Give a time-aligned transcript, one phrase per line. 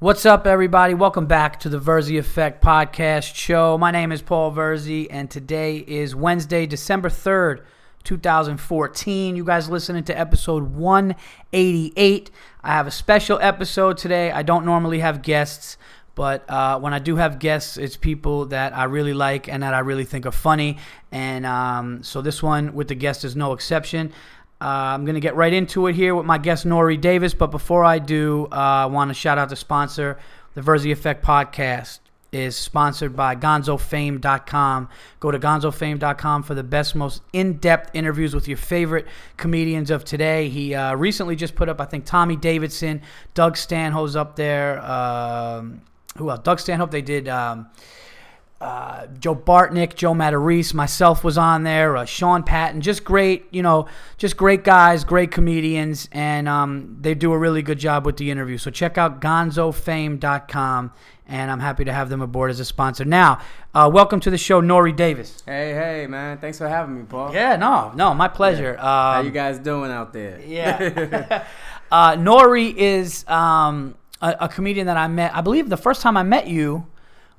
[0.00, 0.94] What's up, everybody?
[0.94, 3.76] Welcome back to the Verzi Effect podcast show.
[3.76, 7.64] My name is Paul Verzi, and today is Wednesday, December 3rd,
[8.04, 9.36] 2014.
[9.36, 12.30] You guys listening to episode 188.
[12.64, 14.32] I have a special episode today.
[14.32, 15.76] I don't normally have guests,
[16.14, 19.74] but uh, when I do have guests, it's people that I really like and that
[19.74, 20.78] I really think are funny.
[21.12, 24.14] And um, so this one with the guest is no exception.
[24.60, 27.32] Uh, I'm going to get right into it here with my guest, Nore Davis.
[27.32, 30.18] But before I do, uh, I want to shout out the sponsor.
[30.54, 32.00] The Verzi Effect podcast
[32.32, 34.88] is sponsored by gonzofame.com.
[35.18, 39.06] Go to gonzofame.com for the best, most in depth interviews with your favorite
[39.36, 40.48] comedians of today.
[40.48, 43.02] He uh, recently just put up, I think, Tommy Davidson,
[43.34, 44.80] Doug Stanhope's up there.
[44.84, 45.82] Um,
[46.16, 46.40] who else?
[46.40, 46.90] Doug Stanhope.
[46.90, 47.28] They did.
[47.28, 47.68] Um,
[48.60, 53.62] uh, Joe Bartnick, Joe Matarese, myself was on there, uh, Sean Patton, just great, you
[53.62, 53.86] know,
[54.18, 58.30] just great guys, great comedians, and um, they do a really good job with the
[58.30, 58.58] interview.
[58.58, 60.92] So check out gonzofame.com,
[61.26, 63.04] and I'm happy to have them aboard as a sponsor.
[63.04, 63.40] Now,
[63.74, 65.42] uh, welcome to the show, Nore Davis.
[65.46, 66.38] Hey, hey, man!
[66.38, 67.32] Thanks for having me, Paul.
[67.32, 68.76] Yeah, no, no, my pleasure.
[68.76, 70.40] How Um, you guys doing out there?
[70.46, 71.44] yeah.
[71.90, 75.34] uh, Nori is um, a, a comedian that I met.
[75.34, 76.86] I believe the first time I met you,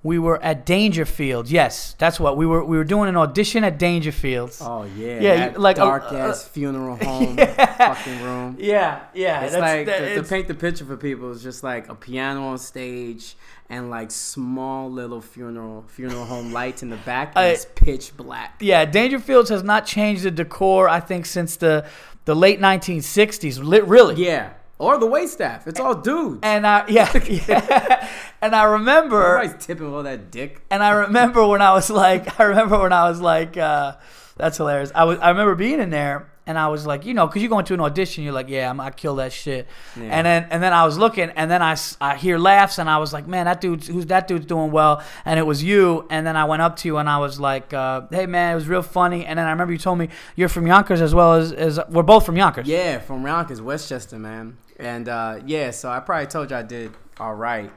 [0.04, 1.48] we were at Dangerfield.
[1.50, 2.64] Yes, that's what we were.
[2.66, 4.58] We were doing an audition at Dangerfields.
[4.66, 8.58] Oh yeah, Yeah, like uh, a- dark ass uh, funeral home fucking room.
[8.60, 9.42] Yeah, yeah.
[9.42, 11.32] It's that's- like that- to, to paint the picture for people.
[11.32, 13.36] It's just like a piano on stage
[13.70, 17.34] and like small little funeral funeral home lights in the back.
[17.36, 18.56] And I- it's pitch black.
[18.60, 20.90] yeah, Dangerfields has not changed the decor.
[20.90, 21.86] I think since the
[22.26, 23.64] the late 1960s.
[23.64, 24.24] Li- really.
[24.24, 25.68] Yeah, or the wait staff.
[25.68, 26.40] It's all dudes.
[26.44, 28.10] And I yeah, yeah.
[28.42, 30.62] And I remember Everybody's tipping all that dick.
[30.70, 33.96] And I remember when I was like, I remember when I was like, uh,
[34.38, 34.92] that's hilarious.
[34.96, 37.50] I was, I remember being in there, and I was like, you know, because you
[37.50, 39.68] go into an audition, you're like, yeah, I'm, I kill that shit.
[39.96, 40.04] Yeah.
[40.06, 42.98] And then, and then I was looking, and then I, I hear laughs, and I
[42.98, 46.08] was like, man, that dude's, who's that dude's doing well, and it was you.
[46.10, 48.56] And then I went up to you, and I was like, uh, hey man, it
[48.56, 49.26] was real funny.
[49.26, 52.02] And then I remember you told me you're from Yonkers as well as, as we're
[52.04, 52.68] both from Yonkers.
[52.68, 54.58] Yeah, from Yonkers, Westchester, man.
[54.80, 57.72] And uh, yeah, so I probably told you I did all right.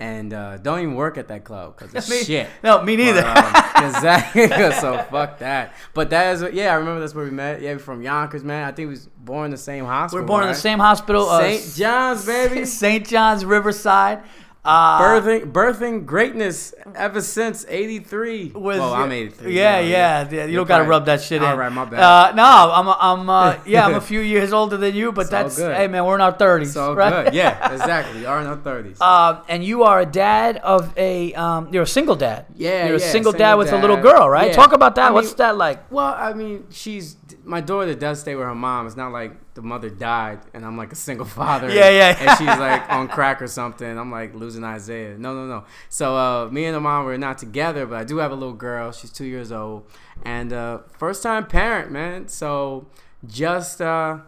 [0.00, 2.48] And uh, don't even work at that club because it's Me- shit.
[2.62, 3.22] No, me neither.
[3.22, 3.36] But,
[3.76, 4.46] um, exactly.
[4.48, 5.74] so fuck that.
[5.92, 7.60] But that is, yeah, I remember that's where we met.
[7.60, 8.62] Yeah, from Yonkers, man.
[8.62, 10.22] I think we was born in the same hospital.
[10.22, 11.76] we're born in the same hospital, uh, St.
[11.76, 12.64] John's, baby.
[12.64, 13.06] St.
[13.06, 14.22] John's Riverside.
[14.64, 18.52] Uh, birthing, birthing greatness ever since '83.
[18.54, 19.54] was well, I'm 83.
[19.54, 20.44] Yeah, now, yeah, yeah.
[20.44, 21.48] You You're don't gotta rub that shit in.
[21.48, 22.00] All right, my bad.
[22.00, 22.88] Uh, no, I'm,
[23.20, 25.74] I'm, uh, yeah, I'm a few years older than you, but It's that's, good.
[25.74, 27.26] hey man, we're in our thirties, so right?
[27.26, 27.34] good.
[27.34, 28.20] Yeah, exactly.
[28.20, 29.00] We are in our 30s.
[29.00, 32.46] Um, and you are a dad of a, um, you're a single dad.
[32.54, 34.48] Yeah, you're a yeah, single, single dad with a little girl, right?
[34.48, 34.54] Yeah.
[34.54, 35.08] Talk about that.
[35.08, 35.90] I What's mean- that like?
[35.90, 37.16] Well, I mean, she's
[37.48, 38.86] my daughter does stay with her mom.
[38.86, 41.70] It's not like the mother died and I'm like a single father.
[41.70, 42.16] Yeah, yeah.
[42.20, 43.98] And she's like on crack or something.
[43.98, 45.16] I'm like losing Isaiah.
[45.16, 45.64] No, no, no.
[45.88, 48.54] So uh, me and her mom were not together, but I do have a little
[48.54, 48.92] girl.
[48.92, 49.90] She's two years old
[50.22, 52.28] and uh, first time parent, man.
[52.28, 52.86] So
[53.26, 54.18] just uh,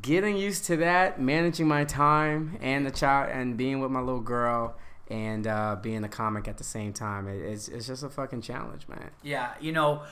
[0.00, 4.20] getting used to that, managing my time and the child and being with my little
[4.20, 4.76] girl.
[5.08, 8.40] And uh, being a comic at the same time, it, it's it's just a fucking
[8.40, 9.10] challenge, man.
[9.22, 10.02] Yeah, you know,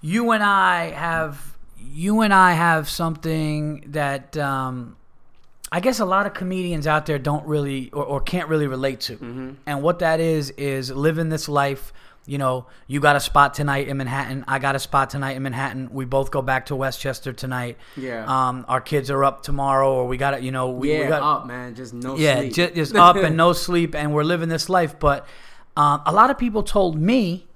[0.00, 1.56] you and I have
[1.92, 4.96] you and I have something that um,
[5.72, 9.00] I guess a lot of comedians out there don't really or, or can't really relate
[9.02, 9.14] to.
[9.14, 9.50] Mm-hmm.
[9.66, 11.92] And what that is is living this life.
[12.26, 14.44] You know, you got a spot tonight in Manhattan.
[14.46, 15.90] I got a spot tonight in Manhattan.
[15.92, 17.76] We both go back to Westchester tonight.
[17.96, 18.24] Yeah.
[18.26, 21.06] Um, our kids are up tomorrow, or we got to, you know, we, yeah, we
[21.08, 21.74] got up, man.
[21.74, 22.52] Just no yeah, sleep.
[22.52, 24.98] ju- just up and no sleep, and we're living this life.
[24.98, 25.26] But
[25.76, 27.48] um, a lot of people told me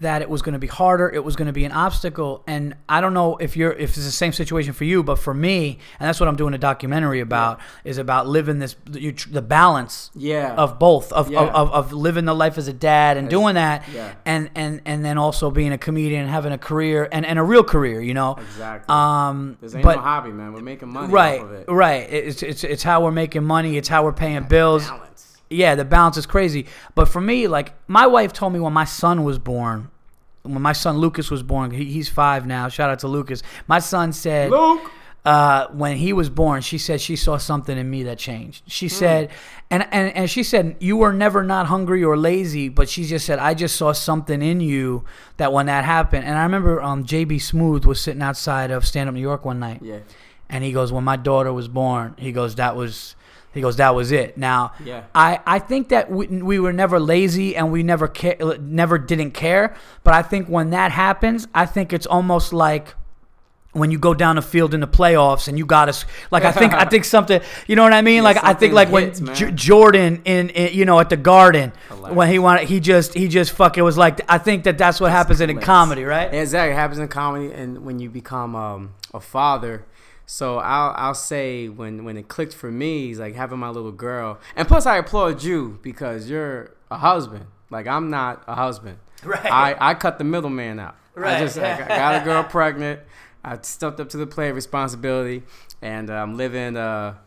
[0.00, 2.76] that it was going to be harder, it was going to be an obstacle, and
[2.88, 5.78] I don't know if you're if it's the same situation for you, but for me,
[5.98, 10.10] and that's what I'm doing a documentary about, is about living this you, the balance
[10.14, 10.54] yeah.
[10.54, 11.40] of both of, Yeah.
[11.40, 14.14] of, of, of living the life as a dad and As- doing that, yeah.
[14.24, 17.42] and and and then also being a comedian and having a career and, and a
[17.42, 18.36] real career, you know.
[18.38, 18.94] exactly.
[18.94, 20.52] Um, this ain't but no hobby, man.
[20.52, 21.68] We're making money right, off of it.
[21.68, 22.08] right.
[22.08, 23.76] It's it's it's how we're making money.
[23.76, 24.86] It's how we're paying bills.
[24.88, 25.27] Balance.
[25.50, 26.66] Yeah, the balance is crazy.
[26.94, 29.90] But for me, like my wife told me when my son was born,
[30.42, 32.68] when my son Lucas was born, he, he's five now.
[32.68, 33.42] Shout out to Lucas.
[33.66, 34.90] My son said, Luke.
[35.24, 38.62] uh, when he was born, she said she saw something in me that changed.
[38.66, 38.94] She Hmm.
[38.94, 39.30] said,
[39.70, 43.26] and, and and she said you were never not hungry or lazy, but she just
[43.26, 45.04] said I just saw something in you
[45.38, 46.24] that when that happened.
[46.24, 49.58] And I remember um, JB Smoove was sitting outside of Stand Up New York one
[49.58, 49.98] night, Yeah.
[50.48, 53.14] and he goes, when my daughter was born, he goes that was.
[53.58, 54.38] He goes, that was it.
[54.38, 55.02] Now, Yeah.
[55.14, 59.32] I, I think that we, we were never lazy and we never ca- never didn't
[59.32, 59.74] care.
[60.04, 62.94] But I think when that happens, I think it's almost like
[63.72, 66.52] when you go down the field in the playoffs and you got to like I
[66.52, 69.20] think I think something you know what I mean Yeah, like I think like hits,
[69.20, 69.34] when.
[69.34, 71.72] J- Jordan in, in you know at the Garden
[72.10, 75.12] when he wanted he just he just fucking was like I think that that's what
[75.12, 76.72] happens in a comedy right Yeah, exactly.
[76.72, 79.84] It happens in comedy, and when you become um, a father.
[80.26, 83.92] So I'll I'll say when when it clicked for me, he's like having my little
[83.92, 87.46] girl, and plus I applaud you because you're a husband.
[87.70, 88.98] Like I'm not a husband.
[89.24, 89.44] Right.
[89.44, 90.96] I I cut the middleman out.
[91.14, 91.36] Right.
[91.36, 93.00] I just I got a girl pregnant.
[93.42, 95.44] I stepped up to the plate of responsibility,
[95.80, 97.18] and I'm living a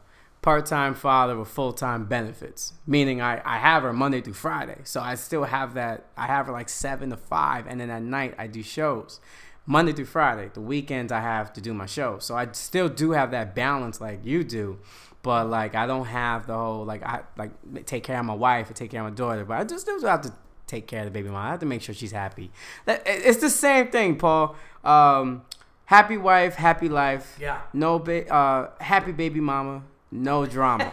[0.41, 2.73] part-time father with full-time benefits.
[2.85, 6.05] Meaning I I have her Monday through Friday, so I still have that.
[6.15, 9.19] I have her like seven to five, and then at night I do shows.
[9.65, 10.49] Monday through Friday.
[10.53, 12.19] The weekends I have to do my show.
[12.19, 14.79] So I still do have that balance like you do.
[15.23, 17.51] But like I don't have the whole like I like
[17.85, 19.45] take care of my wife and take care of my daughter.
[19.45, 20.33] But I just still have to
[20.65, 21.45] take care of the baby mom.
[21.45, 22.51] I have to make sure she's happy.
[22.85, 24.55] That it's the same thing, Paul.
[24.83, 25.43] Um,
[25.85, 27.37] happy wife, happy life.
[27.39, 27.61] Yeah.
[27.73, 30.91] No ba- uh, happy baby mama, no drama.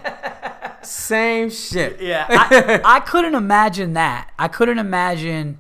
[0.82, 2.00] same shit.
[2.00, 4.31] Yeah, I, I couldn't imagine that.
[4.38, 5.59] I couldn't imagine.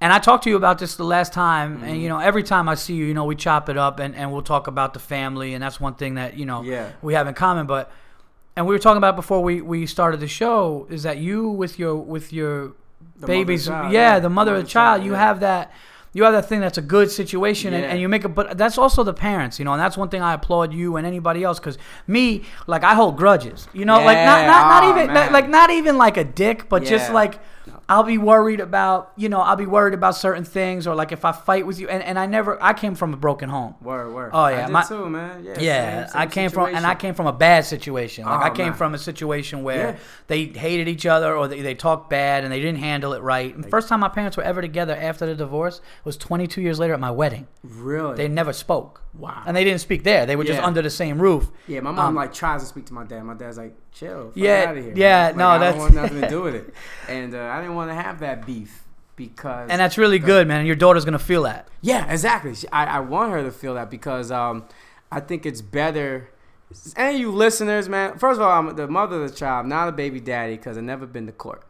[0.00, 1.84] And I talked to you about this the last time, Mm-hmm.
[1.84, 4.14] and you know, every time I see you, you know, we chop it up and,
[4.14, 6.90] and we'll talk about the family, and that's one thing that you know Yeah.
[7.02, 7.66] we have in common.
[7.66, 7.90] But
[8.56, 11.78] and we were talking about before we, we started the show is that you with
[11.78, 12.72] your with your
[13.18, 14.18] The babies, mother of the child, yeah, yeah.
[14.20, 15.18] the mother of the child, you yeah.
[15.18, 15.72] have that.
[16.14, 17.90] You have that thing that's a good situation, and, Yeah.
[17.90, 18.28] and you make it.
[18.28, 21.06] But that's also the parents, you know, and that's one thing I applaud you and
[21.06, 21.58] anybody else.
[21.60, 25.32] Because me, like, I hold grudges, you know, like not not, not aw, even man.
[25.32, 27.38] like not even like a dick, but just like
[27.90, 31.24] I'll be worried about, you know, I'll be worried about certain things, or like if
[31.24, 33.76] I fight with you, and, and I never, I came from a broken home.
[33.80, 34.30] Word, word.
[34.34, 35.42] Oh, yeah, I did my- too, man.
[35.42, 38.26] Yeah, Yeah, same- same I came from, and I came from a bad situation.
[38.26, 38.74] Like I Oh, came man.
[38.76, 39.96] from a situation where Yeah.
[40.26, 43.54] they hated each other, or they, they talked bad, and they didn't handle it right.
[43.54, 46.78] And the first time my parents were ever together after the divorce was 22 years
[46.78, 47.46] later at my wedding.
[47.64, 48.16] Really?
[48.16, 49.02] They never spoke.
[49.14, 49.42] Wow.
[49.46, 50.26] And they didn't speak there.
[50.26, 50.66] They were just Yeah.
[50.66, 51.50] under the same roof.
[51.66, 53.22] Yeah, my mom Um, like tries to speak to my dad.
[53.24, 55.82] My dad's like, "Chill, fuck Yeah, out of here." yeah, Like, no, I that's- don't
[55.82, 56.74] want nothing to do with it,
[57.08, 58.84] and uh, I didn't want to have that beef
[59.16, 60.58] because And that's really good, man.
[60.58, 61.68] And your daughter's gonna feel that.
[61.80, 62.54] yeah, exactly.
[62.54, 64.64] She- I, I want her to feel that because um,
[65.10, 66.28] I think it's better.
[66.96, 68.18] And you listeners, man.
[68.18, 70.84] First of all, I'm the mother of the child, not a baby daddy, because I've
[70.84, 71.62] never been to court.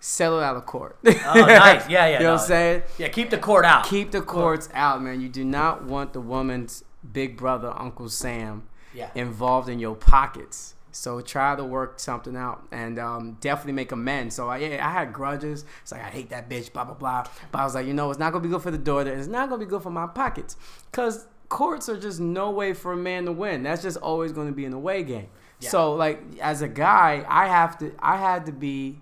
[0.00, 0.96] Settle out of court.
[1.04, 1.88] Oh, nice.
[1.88, 2.12] Yeah, yeah.
[2.12, 2.32] you know no.
[2.34, 2.82] what I'm saying?
[2.98, 3.84] Yeah, keep the court out.
[3.86, 5.20] Keep the courts out, man.
[5.20, 9.10] You do not want the woman's big brother, Uncle Sam, Yeah.
[9.14, 10.74] involved in your pockets.
[10.90, 14.34] So try to work something out and um, definitely make amends.
[14.34, 15.64] So I, yeah, I had grudges.
[15.82, 17.24] It's like I hate that bitch, blah blah blah.
[17.52, 19.12] But I was like, you know, it's not gonna be good for the daughter.
[19.12, 20.56] It's not gonna be good for my pockets,
[20.90, 23.62] cause courts are just no way for a man to win.
[23.62, 25.28] That's just always gonna be an away game.
[25.60, 25.68] Yeah.
[25.70, 28.98] So like as a guy, I have to, I had to be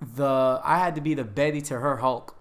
[0.00, 2.36] the, I had to be the Betty to her Hulk.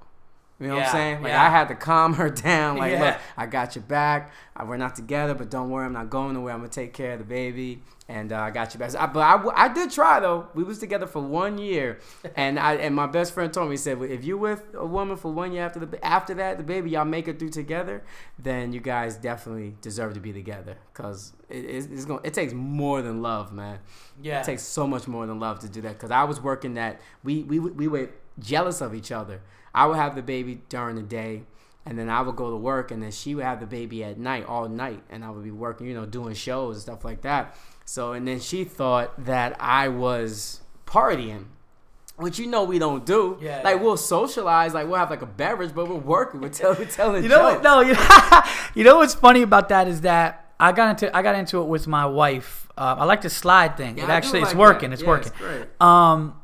[0.59, 1.21] You know what I'm saying?
[1.21, 1.45] Like yeah.
[1.45, 2.77] I had to calm her down.
[2.77, 3.03] Like, Yeah.
[3.03, 4.31] look, I got your back.
[4.65, 6.53] We're not together, but don't worry, I'm not going nowhere.
[6.53, 8.93] I'm gonna take care of the baby, and uh, I got your back.
[8.93, 10.47] I, but I, I did try though.
[10.53, 11.99] We was together for one year,
[12.35, 15.15] and I and my best friend told me he said, if you with a woman
[15.15, 18.03] for one year after the after that the baby y'all make it through together,
[18.37, 22.51] then you guys definitely deserve to be together because it, it's, it's going it takes
[22.51, 23.79] more than love, man.
[24.21, 24.41] Yeah.
[24.41, 25.93] It takes so much more than love to do that.
[25.93, 28.09] Because I was working that we we we were
[28.39, 29.39] jealous of each other.
[29.73, 31.43] I would have the baby during the day,
[31.85, 34.17] and then I would go to work, and then she would have the baby at
[34.17, 37.21] night, all night, and I would be working, you know, doing shows and stuff like
[37.21, 37.55] that.
[37.85, 41.45] So, and then she thought that I was partying.
[42.17, 43.37] Which you know we don't do.
[43.41, 46.41] Yeah, like we'll socialize, like we'll have like a beverage, but we're working.
[46.41, 47.63] We're, tell, we're telling You know what?
[47.63, 47.95] No, you,
[48.75, 51.67] you know what's funny about that is that I got into I got into it
[51.67, 52.67] with my wife.
[52.77, 53.97] Uh, I like the slide thing.
[53.97, 54.91] Yeah, it I actually it's working.
[54.91, 55.31] It's Yeah, working.
[55.37, 55.81] great.
[55.81, 56.35] Um,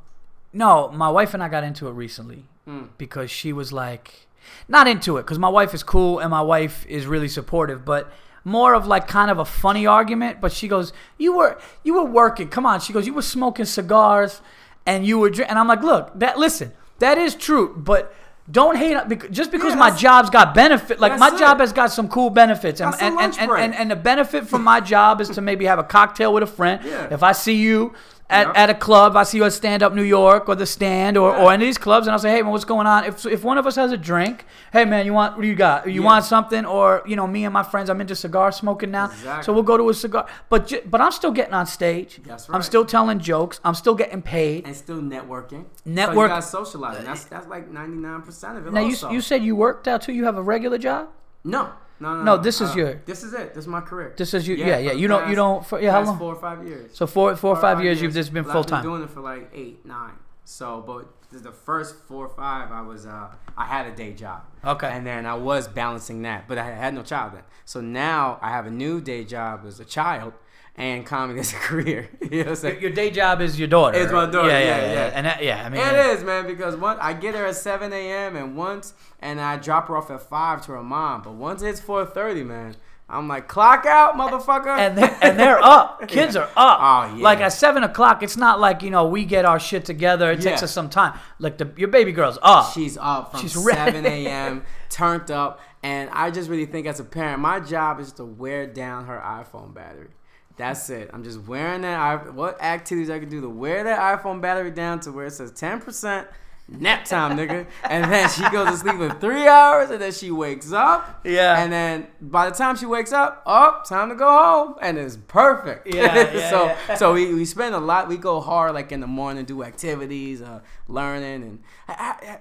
[0.53, 2.83] no, my wife and I got into it recently Hmm.
[2.97, 4.27] because she was like,
[4.67, 8.11] not into it because my wife is cool and my wife is really supportive, but
[8.43, 10.39] more of like kind of a funny argument.
[10.39, 12.47] But she goes, "You were you were working.
[12.47, 14.41] Come on." She goes, "You were smoking cigars
[14.85, 18.13] and you were drinking." and I'm like, "Look, that listen, that is true, but."
[18.51, 18.95] Don't hate
[19.31, 20.99] just because Yeah, my job's got benefit.
[20.99, 23.89] Like my that's job has got some cool benefits, and and, and, and, and, and
[23.89, 26.79] the benefit from my job is to maybe have a cocktail with a friend.
[26.85, 27.07] Yeah.
[27.09, 27.95] If I see you
[28.27, 28.57] at, Yep.
[28.57, 31.29] at a club, I see you at Stand Up New York or the Stand or,
[31.31, 31.43] Yeah.
[31.43, 33.03] or any of these clubs, and I'll say, hey man, what's going on?
[33.03, 35.53] If if one of us has a drink, hey man, you want what do you
[35.53, 35.85] got?
[35.87, 36.05] You Yeah.
[36.07, 36.65] want something?
[36.65, 39.43] Or you know, me and my friends, I'm into cigar smoking now, Exactly.
[39.43, 40.25] so we'll go to a cigar.
[40.49, 42.19] But but I'm still getting on stage.
[42.25, 43.59] That's I'm still telling jokes.
[43.63, 44.65] I'm still getting paid.
[44.65, 45.65] and still networking.
[45.85, 47.05] Network- So you guys socializing.
[47.05, 48.73] That's that's like ninety nine percent of it.
[48.73, 50.13] Now you you said you worked out too.
[50.13, 51.09] You have a regular job.
[51.43, 52.23] no, no, no.
[52.23, 53.53] No, this is uh, your- This is it.
[53.53, 54.13] This is my career.
[54.17, 54.55] This is you.
[54.55, 54.93] Yeah, yeah.
[54.93, 55.29] the You don't.
[55.29, 55.65] You don't.
[55.65, 56.17] For, yeah, how long?
[56.17, 56.95] Four or five years.
[56.95, 58.83] So four, four or Four five years, you've just been full time.
[58.83, 60.13] doing it for like eight, nine.
[60.43, 61.07] So, but
[61.43, 64.43] the first four or five, I was uh, I had a day job.
[64.63, 64.87] Okay.
[64.89, 67.43] And then I was balancing that, but I had no child then.
[67.65, 70.33] So now I have a new day job as a child
[70.77, 72.09] and comedy as a career.
[72.21, 72.81] you know what I'm saying?
[72.81, 73.97] Your day job is your daughter.
[73.97, 74.93] It's my daughter, Yeah, yeah, yeah, yeah.
[74.93, 75.11] yeah.
[75.15, 77.93] And that, yeah, I mean, It is, man, because one I get her at seven
[77.93, 78.35] a.m.
[78.35, 81.21] and once, and I drop her off at five to her mom.
[81.21, 82.75] But once it's four thirty, man,
[83.07, 84.75] I'm like, clock out, motherfucker.
[84.77, 86.07] and they're, and they're up.
[86.07, 86.79] Kids are up.
[86.81, 87.23] Oh, yeah.
[87.23, 90.31] Like at seven o'clock, it's not like you know we get our shit together.
[90.31, 91.17] It takes us some time.
[91.39, 92.73] Like the your baby girl's up.
[92.73, 94.63] She's up from She's 7 a.m.
[94.89, 98.65] turned up, and I just really think as a parent, my job is to wear
[98.67, 100.09] down her iPhone battery.
[100.57, 101.09] That's it.
[101.13, 102.33] I'm just wearing that.
[102.33, 105.51] What activities I can do to wear that iPhone battery down to where it says
[105.51, 106.27] 10%
[106.67, 110.31] nap time, nigga, and then she goes to sleep in three hours, and then she
[110.31, 111.21] wakes up.
[111.23, 111.61] Yeah.
[111.61, 115.17] And then by the time she wakes up, oh, time to go home, and it's
[115.27, 115.87] perfect.
[115.87, 116.95] Yeah, yeah, so yeah.
[116.95, 118.07] so we, we spend a lot.
[118.07, 121.93] We go hard like in the morning, do activities, uh, learning, and I,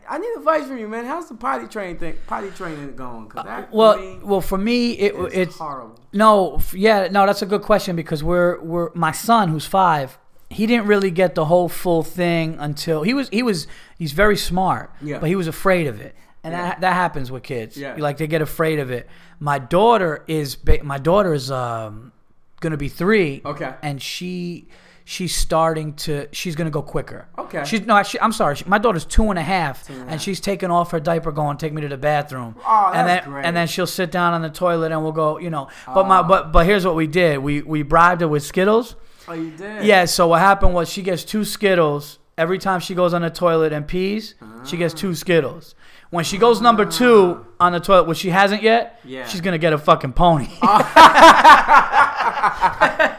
[0.09, 1.05] I, I need advice from you, man.
[1.05, 2.17] How's the potty train thing?
[2.27, 3.29] Potty training going?
[3.29, 6.01] Cause that for well, me well, for me, it, it's horrible.
[6.13, 7.27] no, yeah, no.
[7.27, 10.19] That's a good question because we're we're my son who's five.
[10.55, 13.67] He didn't really get the whole full thing until he was he was
[13.99, 15.19] he's very smart, Yeah.
[15.19, 16.63] but he was afraid of it, and Yeah.
[16.63, 17.77] that that happens with kids.
[17.77, 17.95] Yeah.
[17.99, 19.09] like they get afraid of it.
[19.41, 22.13] My daughter is my daughter is um
[22.61, 23.43] gonna be three.
[23.45, 23.75] Okay.
[23.83, 24.69] and she
[25.07, 27.27] she's starting to she's gonna go quicker.
[27.37, 27.63] Okay.
[27.67, 28.57] She's no, actually, I'm sorry.
[28.57, 30.21] She, my daughter's two and a half, and a and half.
[30.23, 33.27] she's taking off her diaper, going, "Take me to the bathroom." Oh, and then that's
[33.27, 33.45] great.
[33.45, 35.69] and then she'll sit down on the toilet, and we'll go, you know.
[35.87, 36.23] But my Oh.
[36.23, 38.97] but but here's what we did: we we bribed her with Skittles.
[39.29, 39.85] Oh, you did?
[39.85, 40.05] Yeah.
[40.05, 43.73] So what happened was she gets two Skittles every time she goes on the toilet
[43.73, 44.35] and pees.
[44.65, 45.75] She gets two Skittles.
[46.11, 49.25] When she goes number two on the toilet, which she hasn't yet, Yeah.
[49.25, 49.29] Oh.
[49.29, 50.49] she's gonna get a fucking pony.
[50.63, 52.11] Oh.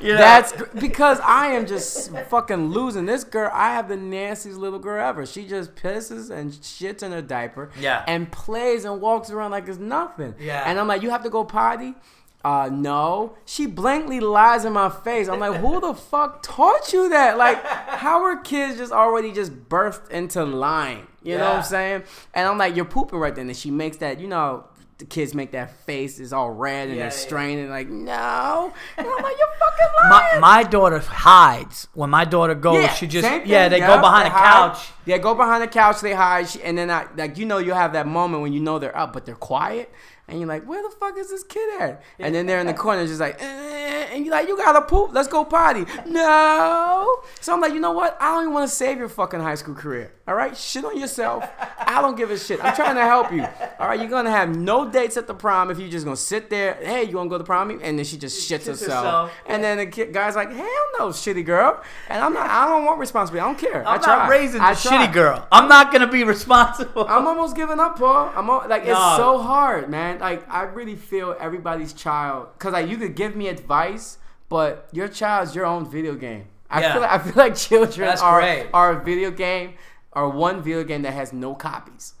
[0.00, 0.18] You know?
[0.18, 3.06] That's because I am just fucking losing.
[3.06, 5.24] This girl, I have the nastiest little girl ever.
[5.26, 7.70] She just pisses and shits in her diaper.
[7.78, 8.02] Yeah.
[8.08, 10.34] And plays and walks around like it's nothing.
[10.40, 10.64] Yeah.
[10.66, 11.94] And I'm like, you have to go potty?
[12.44, 13.34] Uh, no.
[13.46, 15.28] She blankly lies in my face.
[15.28, 17.38] I'm like, who the fuck taught you that?
[17.38, 21.06] Like, how are kids just already just birthed into lying?
[21.22, 22.02] You know what I'm saying?
[22.34, 23.46] And I'm like, you're pooping right then.
[23.48, 24.64] And she makes that, you know,
[24.98, 27.24] the kids make that face is all red and Yeah, they're yeah.
[27.26, 32.24] straining like no and I'm like you're fucking my, lying my daughter hides when my
[32.24, 32.88] daughter goes.
[32.96, 34.72] she just yeah, they yeah, go behind they a hide.
[34.74, 34.88] couch.
[35.04, 37.72] They go behind the couch, they hide, she, and then I like you know you
[37.72, 39.90] have that moment when you know they're up, but they're quiet,
[40.32, 42.02] and you're like, where the fuck is this kid at?
[42.18, 45.10] And then they're in the corner, just like, eh, and you're like, you gotta poop,
[45.12, 45.84] let's go potty.
[46.06, 47.22] No.
[47.40, 48.16] So I'm like, you know what?
[48.20, 50.12] I don't even want to save your fucking high school career.
[50.26, 51.44] All right, shit on yourself.
[51.80, 52.64] I don't give a shit.
[52.64, 53.44] I'm trying to help you.
[53.78, 56.48] All right, you're gonna have no dates at the prom if you're just gonna sit
[56.48, 56.74] there.
[56.74, 57.70] Hey, you wanna go to the prom?
[57.82, 59.04] And then she just shits herself.
[59.04, 59.32] herself.
[59.46, 61.82] And then the kid, guy's like, hell no, shitty girl.
[62.08, 62.48] And I'm not.
[62.48, 63.44] I don't want responsibility.
[63.44, 63.86] I don't care.
[63.86, 64.16] I'm I tried.
[64.16, 65.08] not raising the I tried.
[65.08, 65.46] shitty girl.
[65.50, 67.04] I'm not gonna be responsible.
[67.08, 68.32] I'm almost giving up, Paul.
[68.36, 70.21] I'm al- like it's so hard, man.
[70.22, 75.08] Like I really feel everybody's child because like you could give me advice, but your
[75.08, 76.46] child's your own video game.
[76.70, 76.92] I Yeah.
[76.94, 78.68] feel like I feel like children That's are great.
[78.72, 79.74] are a video game
[80.12, 82.14] or one video game that has no copies.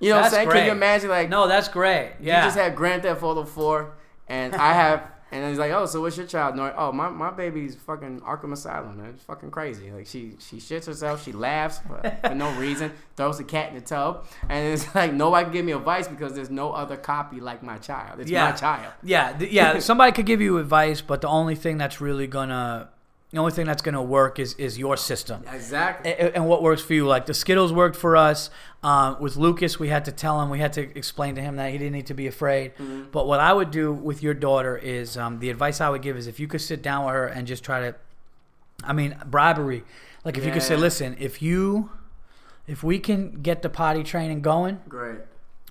[0.00, 0.56] You know That's what I'm saying?
[0.58, 2.14] Can you imagine like no, that's great.
[2.20, 2.38] Yeah.
[2.40, 3.92] you just had Grand Theft Auto 4,
[4.28, 5.02] and I have,
[5.34, 6.54] and then he's like, oh, so what's your child?
[6.54, 9.10] No, oh, my, my baby's fucking Arkham Asylum, man.
[9.16, 9.90] It's fucking crazy.
[9.90, 13.74] Like, she she shits herself, she laughs for, for no reason, throws the cat in
[13.74, 17.40] the tub, and it's like, nobody can give me advice because there's no other copy
[17.40, 18.20] like my child.
[18.20, 18.44] It's Yeah.
[18.50, 18.92] my child.
[19.02, 19.80] Yeah, yeah.
[19.80, 22.88] Somebody could give you advice, but the only thing that's really gonna,
[23.34, 25.42] the only thing that's gonna work is is your system.
[25.52, 26.12] Exactly.
[26.12, 27.06] A- And what works for you?
[27.06, 28.48] Like the Skittles worked for us.
[28.82, 31.72] Um, with Lucas, we had to tell him, we had to explain to him that
[31.72, 32.74] he didn't need to be afraid.
[32.76, 33.04] Mm-hmm.
[33.10, 36.16] But what I would do with your daughter is um, the advice I would give
[36.16, 37.94] is if you could sit down with her and just try to,
[38.84, 39.84] I mean, bribery.
[40.24, 41.90] Like if you could say, listen, if you,
[42.66, 45.18] if we can get the potty training going, Great.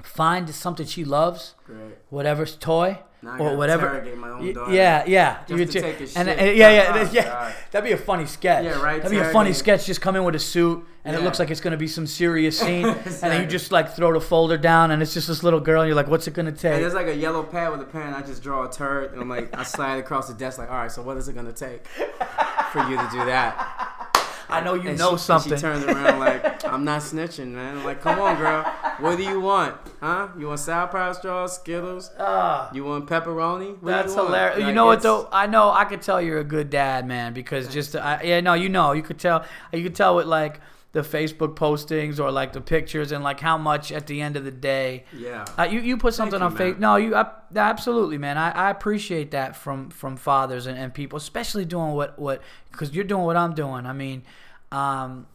[0.02, 1.98] find something she loves, Great.
[2.10, 3.00] whatever toy
[3.40, 4.04] or whatever.
[4.18, 5.40] my own Yeah, yeah.
[5.48, 6.28] Just You to take a and, shit.
[6.40, 7.24] and- yeah, yeah, Oh, yeah.
[7.26, 7.54] God.
[7.72, 8.64] That'd be a funny sketch.
[8.66, 9.86] Yeah, right, That'd be a funny sketch.
[9.86, 12.60] Just come in with a suit, and it looks like it's gonna be some serious
[12.64, 15.60] scene, and then you just like throw the folder down, and it's just this little
[15.60, 16.64] girl, and you're like, "What's it gonna take?
[16.66, 18.14] And take?" there's like a yellow pad with a pen.
[18.14, 20.78] I just draw a turd, and I'm like, I slide across the desk, like, all
[20.78, 24.10] right, so what is it gonna take for you to do that?
[24.54, 25.56] I know you And know she, something.
[25.56, 27.78] She turns around like, I'm not snitching, man.
[27.78, 28.64] I'm like, come on, girl.
[29.00, 29.76] What do you want?
[30.00, 30.30] Huh?
[30.38, 32.12] You want sour powder straws, Skittles?
[32.20, 32.70] Ah.
[32.74, 33.82] You want pepperoni?
[33.82, 34.28] What That's you want?
[34.30, 34.68] hilarious.
[34.68, 35.28] You know what though?
[35.32, 38.54] I know I could tell you're a good dad, man, because just I, yeah, no,
[38.54, 39.46] you know, you could tell.
[39.72, 40.60] You could tell with like
[40.94, 44.44] the Facebook postings or like the pictures and like how much at the end of
[44.44, 45.06] the day.
[45.18, 45.44] Yeah.
[45.58, 46.56] Uh, you you put something you, on.
[46.56, 46.80] Facebook.
[46.80, 48.38] No, you I, absolutely, man.
[48.38, 52.42] I, I appreciate that from from fathers and, and people, especially doing what what
[52.72, 53.88] because you're doing what I'm doing.
[53.88, 54.24] I mean,
[54.74, 55.28] um,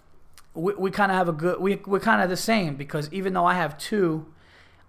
[0.54, 1.60] we, we kind of have a good.
[1.60, 4.26] We we're kind of the same because even though I have two,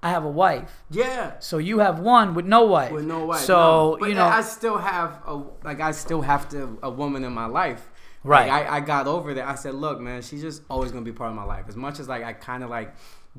[0.01, 0.83] I have a wife.
[0.89, 1.33] Yeah.
[1.39, 2.91] So you have one with no wife.
[2.91, 3.41] With no wife.
[3.41, 4.07] So no.
[4.07, 7.45] You know, I still have a like I still have to a woman in my
[7.45, 7.87] life.
[8.23, 8.49] Right.
[8.49, 9.47] Like, I, I got over that.
[9.47, 11.65] I said, look, man, she's just always gonna be part of my life.
[11.69, 12.93] As much as like I kind of like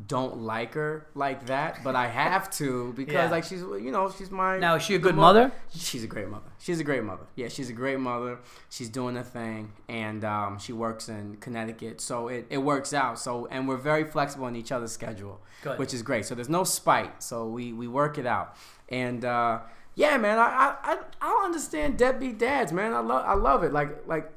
[0.06, 3.30] don't like her like that, but I have to because Yeah.
[3.30, 4.58] like she's you know she's my.
[4.58, 5.52] now is she a good mo- mother?
[5.74, 6.44] She's a great mother.
[6.58, 7.24] She's a great mother.
[7.34, 8.38] Yeah, she's a great mother.
[8.70, 13.18] She's doing a thing, and um, she works in Connecticut, so it, it works out.
[13.18, 15.78] So and we're very flexible in each other's schedule, Good.
[15.78, 16.24] which is great.
[16.24, 17.22] So there's no spite.
[17.22, 18.56] So we we work it out,
[18.88, 19.58] and uh,
[19.96, 22.94] yeah, man, I, I I I don't understand deadbeat dads, man.
[22.94, 23.72] I love I love it.
[23.72, 24.30] Like like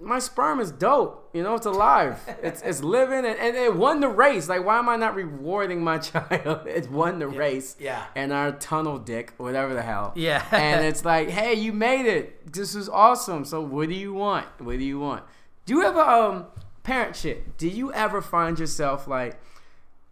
[0.00, 1.28] my sperm is dope.
[1.32, 2.20] You know, it's alive.
[2.42, 4.48] It's it's living and, and it won the race.
[4.48, 6.66] Like, why am I not rewarding my child?
[6.66, 7.76] It won the race.
[7.80, 8.04] yeah.
[8.14, 10.12] And our tunnel dick, whatever the hell.
[10.14, 10.44] Yeah.
[10.52, 12.52] and it's like, hey, you made it.
[12.52, 13.44] This is awesome.
[13.44, 14.46] So what do you want?
[14.58, 15.24] What do you want?
[15.66, 16.46] Do you ever um
[16.82, 17.58] parent shit?
[17.58, 19.40] Do you ever find yourself like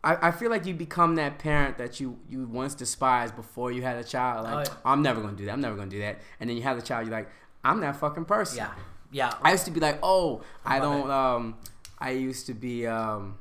[0.05, 3.83] I, I feel like you become that parent that you, you once despised before you
[3.83, 4.45] had a child.
[4.45, 4.76] Like, Oh, yeah.
[4.85, 5.52] I'm never gonna do that.
[5.52, 6.19] I'm never gonna do that.
[6.38, 7.28] And then you have the child, you're like,
[7.64, 8.59] I'm that fucking person.
[8.59, 8.71] Yeah.
[9.13, 9.33] Yeah.
[9.43, 11.11] I used to be like, oh, I love don't.
[11.11, 11.57] Um,
[11.99, 13.37] I used to be um,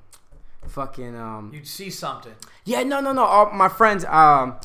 [0.68, 1.52] fucking um.
[1.54, 2.34] You'd see something.
[2.66, 3.24] Yeah, no, no, no.
[3.24, 4.56] All my friends, um,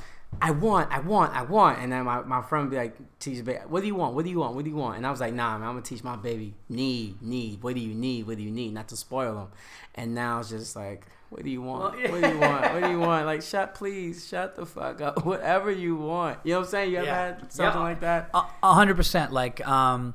[0.40, 3.38] I want, I want, I want, and then my, my friend would be like, teach
[3.38, 4.14] the baby, what do you want?
[4.14, 4.54] What do you want?
[4.54, 4.96] What do you want?
[4.96, 7.62] And I was like, nah, man, I'm gonna teach my baby need, need.
[7.62, 8.26] What do you need?
[8.26, 8.72] What do you need?
[8.72, 9.48] Not to spoil them.
[9.96, 11.96] And now it's just like, what do you want?
[11.96, 12.62] Well, What do you want?
[12.74, 13.26] What do you want?
[13.26, 15.24] Like, shut, please, shut the fuck up.
[15.26, 16.38] Whatever you want.
[16.44, 16.90] You know what I'm saying?
[16.92, 17.26] You ever Yeah.
[17.26, 17.86] had something Yeah.
[17.86, 18.30] like that?
[18.32, 19.32] A a hundred percent.
[19.32, 20.14] Like, um,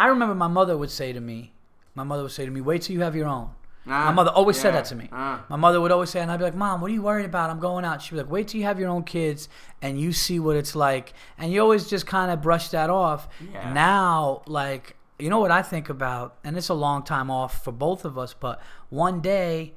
[0.00, 1.52] I remember my mother would say to me,
[1.94, 3.50] my mother would say to me, "Wait till you have your own."
[3.84, 5.08] My mother always said that to me.
[5.10, 5.44] Ah.
[5.48, 7.50] My mother would always say, and I'd be like, "Mom, what are you worried about?
[7.50, 9.48] I'm going out." She'd be like, "Wait till you have your own kids
[9.82, 13.28] and you see what it's like." And you always just kind of brush that off.
[13.52, 13.72] Yeah.
[13.72, 17.72] Now, like, you know what I think about, and it's a long time off for
[17.72, 19.74] both of us, but one day,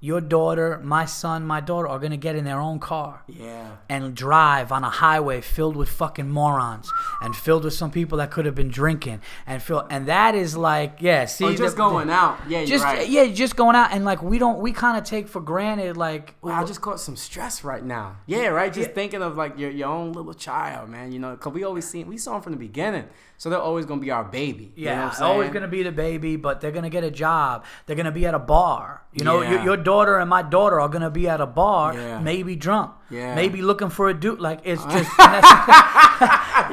[0.00, 3.72] your daughter, my son, my daughter are gonna get in their own car Yeah.
[3.88, 6.90] and drive on a highway filled with fucking morons
[7.20, 10.56] and filled with some people that could have been drinking and feel and that is
[10.56, 12.38] like yeah see Or just the- going out.
[12.48, 13.08] Yeah, you're just right.
[13.08, 16.34] yeah just going out and like we don't we kind of take for granted like
[16.42, 18.16] Wow, I just caught some stress right now.
[18.26, 18.72] Yeah, right.
[18.72, 18.94] Just Yeah.
[18.94, 21.12] thinking of like your, your own little child, man.
[21.12, 23.04] You know, cause we always seen we saw them from the beginning,
[23.36, 24.72] so they're always gonna be our baby.
[24.76, 27.10] You know yeah, what I'm always gonna be the baby, but they're gonna get a
[27.10, 27.64] job.
[27.86, 29.02] They're gonna be at a bar.
[29.12, 29.64] You know, your, Yeah.
[29.64, 32.20] your daughter and my daughter are gonna be at a bar, Yeah.
[32.30, 33.34] maybe drunk, Yeah.
[33.40, 34.40] maybe looking for a dude.
[34.48, 35.10] Like it's just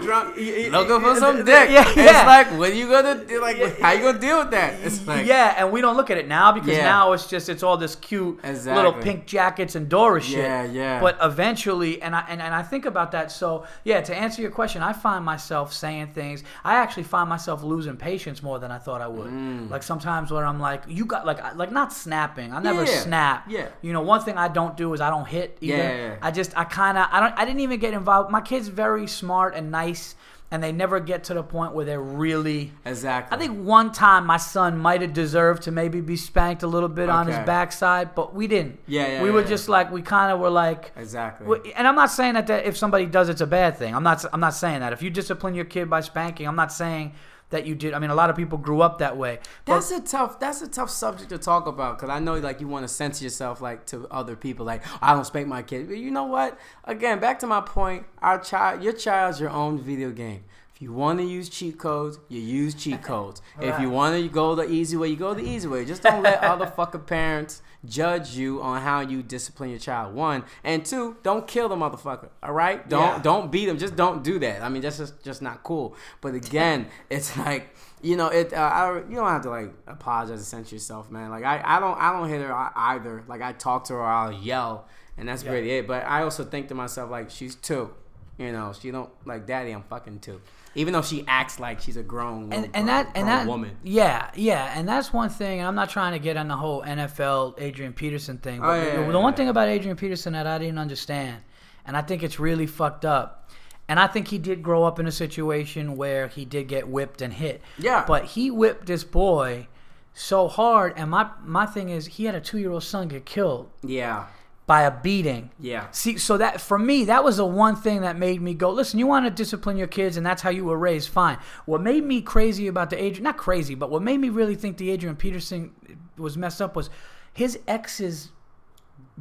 [0.01, 1.69] Drunk, looking for some dick.
[1.69, 2.25] Yeah, It's yeah.
[2.25, 3.15] like, what are you gonna?
[3.41, 4.73] Like, how you gonna deal with that?
[4.83, 7.63] It's like, yeah, and we don't look at it now because now it's just it's
[7.63, 10.39] all this cute little pink jackets and Dora shit.
[10.39, 10.99] Yeah, yeah.
[11.01, 13.31] But eventually, and I and, and I think about that.
[13.31, 16.43] So yeah, to answer your question, I find myself saying things.
[16.63, 19.31] I actually find myself losing patience more than I thought I would.
[19.31, 19.69] Mm.
[19.69, 22.53] Like sometimes where I'm like, you got like like not snapping.
[22.53, 23.45] I never Yeah, snap.
[23.49, 23.69] yeah.
[23.81, 25.77] You know, one thing I don't do is I don't hit either.
[25.77, 26.15] Yeah, yeah, yeah.
[26.21, 28.31] I just I kind of I don't I didn't even get involved.
[28.31, 30.15] My kid's very smart and nice.
[30.49, 33.35] And they never get to the point where they're really exactly.
[33.35, 36.87] I think one time my son might have deserved to maybe be spanked a little
[36.87, 38.79] bit on his backside, but we didn't.
[38.87, 39.47] Yeah, yeah, We were yeah.
[39.47, 40.93] just like we kind of were like.
[40.95, 41.47] exactly.
[41.47, 43.93] we- And I'm not saying that, that if somebody does, it's a bad thing.
[43.93, 44.23] I'm not.
[44.31, 44.93] I'm not saying that.
[44.93, 47.11] If you discipline your kid by spanking, I'm not saying
[47.49, 47.93] that you did.
[47.93, 49.39] I mean, a lot of people grew up that way.
[49.65, 50.39] But That's a tough.
[50.39, 53.23] That's a tough subject to talk about because I know like you want to censor
[53.23, 54.65] yourself like to other people.
[54.65, 55.87] Like I don't spank my kid.
[55.87, 56.57] But you know what?
[56.83, 58.05] Again, back to my point.
[58.21, 60.43] Our child, your child's your own video game.
[60.75, 63.41] If you want to use cheat codes, you use cheat codes.
[63.59, 65.85] If you want to go the easy way, you go the easy way.
[65.85, 70.13] Just don't let other fucking parents judge you on how you discipline your child.
[70.15, 72.29] One and two, don't kill the motherfucker.
[72.43, 73.21] All right, don't Yeah.
[73.21, 73.77] don't beat him.
[73.77, 74.61] Just don't do that.
[74.61, 75.95] I mean, that's just just not cool.
[76.21, 78.53] But again, it's like you know, it.
[78.53, 81.29] Uh, I, you don't have to like apologize and censor yourself, man.
[81.31, 83.23] Like I, I don't, I don't hit her either.
[83.27, 84.87] Like I talk to her, I'll yell,
[85.17, 85.51] and that's Yeah.
[85.53, 85.87] really it.
[85.87, 87.89] But I also think to myself, like she's two.
[88.37, 89.71] You know, she don't like daddy.
[89.71, 90.41] I'm fucking too.
[90.75, 93.77] Even though she acts like she's a grown and, and grown- that and that woman.
[93.83, 96.83] yeah yeah and that's one thing and i'm not trying to get on the whole
[96.83, 99.37] nfl adrian peterson thing but Oh, yeah, the, yeah, the one yeah.
[99.37, 101.41] thing about adrian peterson that i didn't understand
[101.83, 103.49] and i think it's really fucked up
[103.87, 107.23] and i think he did grow up in a situation where he did get whipped
[107.23, 108.03] and hit Yeah.
[108.07, 109.65] but he whipped this boy
[110.13, 114.25] so hard and my my thing is he had a two-year-old son get killed Yeah,
[114.67, 118.17] by a beating yeah, See, so that for me, that was the one thing that
[118.17, 120.77] made me go, listen, you want to discipline your kids and that's how you were
[120.77, 121.37] raised, fine.
[121.65, 124.77] What made me crazy about the Adrian, not crazy, but what made me really think
[124.77, 125.71] the Adrian Peterson
[126.17, 126.89] was messed up was
[127.33, 128.31] his ex's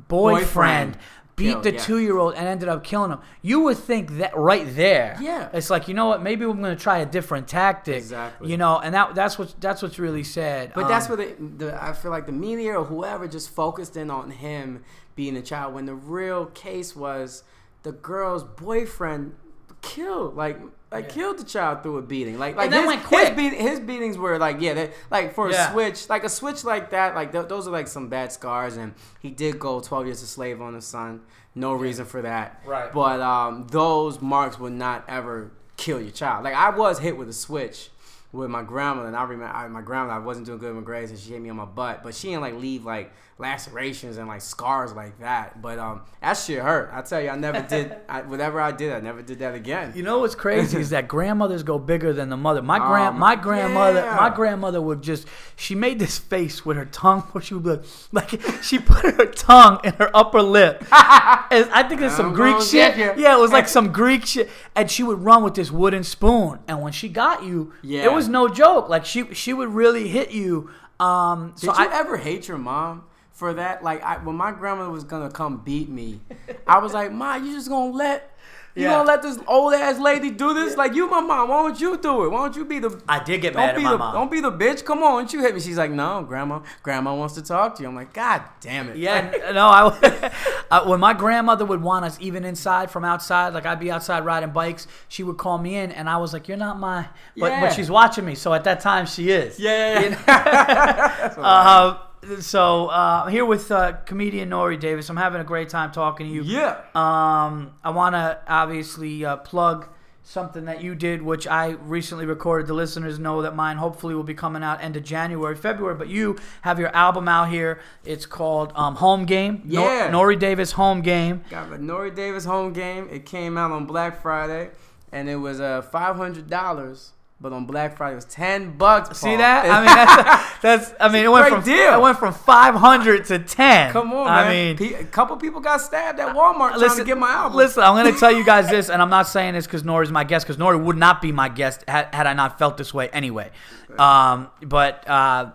[0.08, 0.98] boyfriend, Boyfriend.
[1.36, 1.78] beat the yeah.
[1.78, 3.20] two year old and ended up killing him.
[3.42, 5.16] You would think that right there.
[5.20, 5.48] Yeah.
[5.52, 6.22] It's like you know what?
[6.22, 7.96] Maybe we're going to try a different tactic.
[7.96, 8.50] Exactly.
[8.50, 10.72] You know, and that that's what that's what's really sad.
[10.74, 13.96] But that's Um, where the, the I feel like the media or whoever just focused
[13.96, 14.82] in on him
[15.16, 17.42] being a child when the real case was
[17.82, 19.34] the girl's boyfriend
[19.82, 20.58] killed like
[20.90, 21.10] like Yeah.
[21.10, 24.60] killed the child through a beating like like his, his, beat, his beatings were like
[24.60, 27.70] yeah they, like for a switch like a switch like that like th- those are
[27.70, 31.20] like some bad scars and he did go 12 years a slave on his son
[31.54, 32.92] no reason for that Right.
[32.92, 37.28] but um those marks would not ever kill your child like I was hit with
[37.28, 37.90] a switch
[38.32, 40.20] with my grandmother, and I remember I, my grandmother.
[40.20, 42.02] I wasn't doing good with my grades, and she hit me on my butt.
[42.02, 45.60] But she didn't like leave like lacerations and like scars like that.
[45.60, 46.90] But um, that shit hurt.
[46.92, 47.94] I tell you, I never did.
[48.08, 49.92] I, whatever I did, I never did that again.
[49.94, 52.62] You know what's crazy is that grandmothers go bigger than the mother.
[52.62, 54.16] My grand, Um, my grandmother, yeah.
[54.16, 55.26] my grandmother would just.
[55.54, 57.70] She made this face with her tongue, where she would be
[58.12, 60.80] like, like she put her tongue in her upper lip.
[60.90, 62.96] And I think it's some Greek shit.
[62.96, 63.12] you.
[63.16, 66.58] Yeah, it was like some Greek shit, and she would run with this wooden spoon.
[66.66, 68.04] And when she got you, Yeah.
[68.04, 68.88] it was no joke.
[68.88, 70.70] Like she, she would really hit you.
[70.98, 73.04] Um, Did so you I, ever hate your mom
[73.36, 73.84] for that?
[73.84, 76.20] Like, I, when my grandmother was gonna come beat me,
[76.66, 78.32] I was like, "Ma, you just gonna let."
[78.74, 78.90] You Yeah.
[78.90, 80.76] gonna let this old ass lady do this?
[80.76, 81.48] Like you, my mom.
[81.48, 82.28] Why don't you do it?
[82.28, 83.00] Why don't you be the?
[83.08, 84.12] I did get mad at my the, mom.
[84.14, 84.84] Don't be the bitch.
[84.84, 85.62] Come on, don't you hit me?
[85.62, 86.60] She's like, no, grandma.
[86.82, 87.88] Grandma wants to talk to you.
[87.88, 88.98] I'm like, God damn it.
[88.98, 90.30] Yeah, no, I,
[90.70, 94.26] uh, when my grandmother would want us even inside from outside, like I'd be outside
[94.26, 97.52] riding bikes, she would call me in, and I was like, "You're not my," but
[97.52, 97.60] Yeah.
[97.62, 99.58] but she's watching me, so at that time she is.
[99.58, 100.18] yeah, yeah.
[100.28, 101.34] yeah.
[101.38, 101.96] Uh,
[102.40, 106.32] so uh, here with uh, comedian Nore Davis, I'm having a great time talking to
[106.32, 106.42] you.
[106.42, 106.78] yeah.
[106.94, 109.88] Um, I want to obviously uh, plug
[110.22, 112.66] something that you did, which I recently recorded.
[112.66, 115.94] The listeners know that mine hopefully will be coming out end of January, February.
[115.94, 117.80] But you have your album out here.
[118.04, 119.62] It's called um, Home Game.
[119.64, 120.10] Nor- Yeah.
[120.10, 121.44] Nore Davis Home Game.
[121.48, 123.08] Got the Nore Davis home game.
[123.10, 124.70] It came out on Black Friday,
[125.12, 127.12] and it was uh five hundred dollars.
[127.38, 129.18] But on Black Friday, it was ten bucks.
[129.18, 129.66] See that?
[129.66, 131.92] I mean, that's, that's I mean, it went from deal.
[131.92, 133.92] it went from 500 to 10.
[133.92, 134.76] come on, I man.
[134.76, 137.58] mean, a couple people got stabbed at Walmart trying to get my album.
[137.58, 140.10] Listen, I'm going to tell you guys this, and I'm not saying this because Nore's
[140.10, 142.94] my guest, because Nore would not be my guest had, had I not felt this
[142.94, 143.50] way anyway.
[143.98, 145.50] Um, but uh,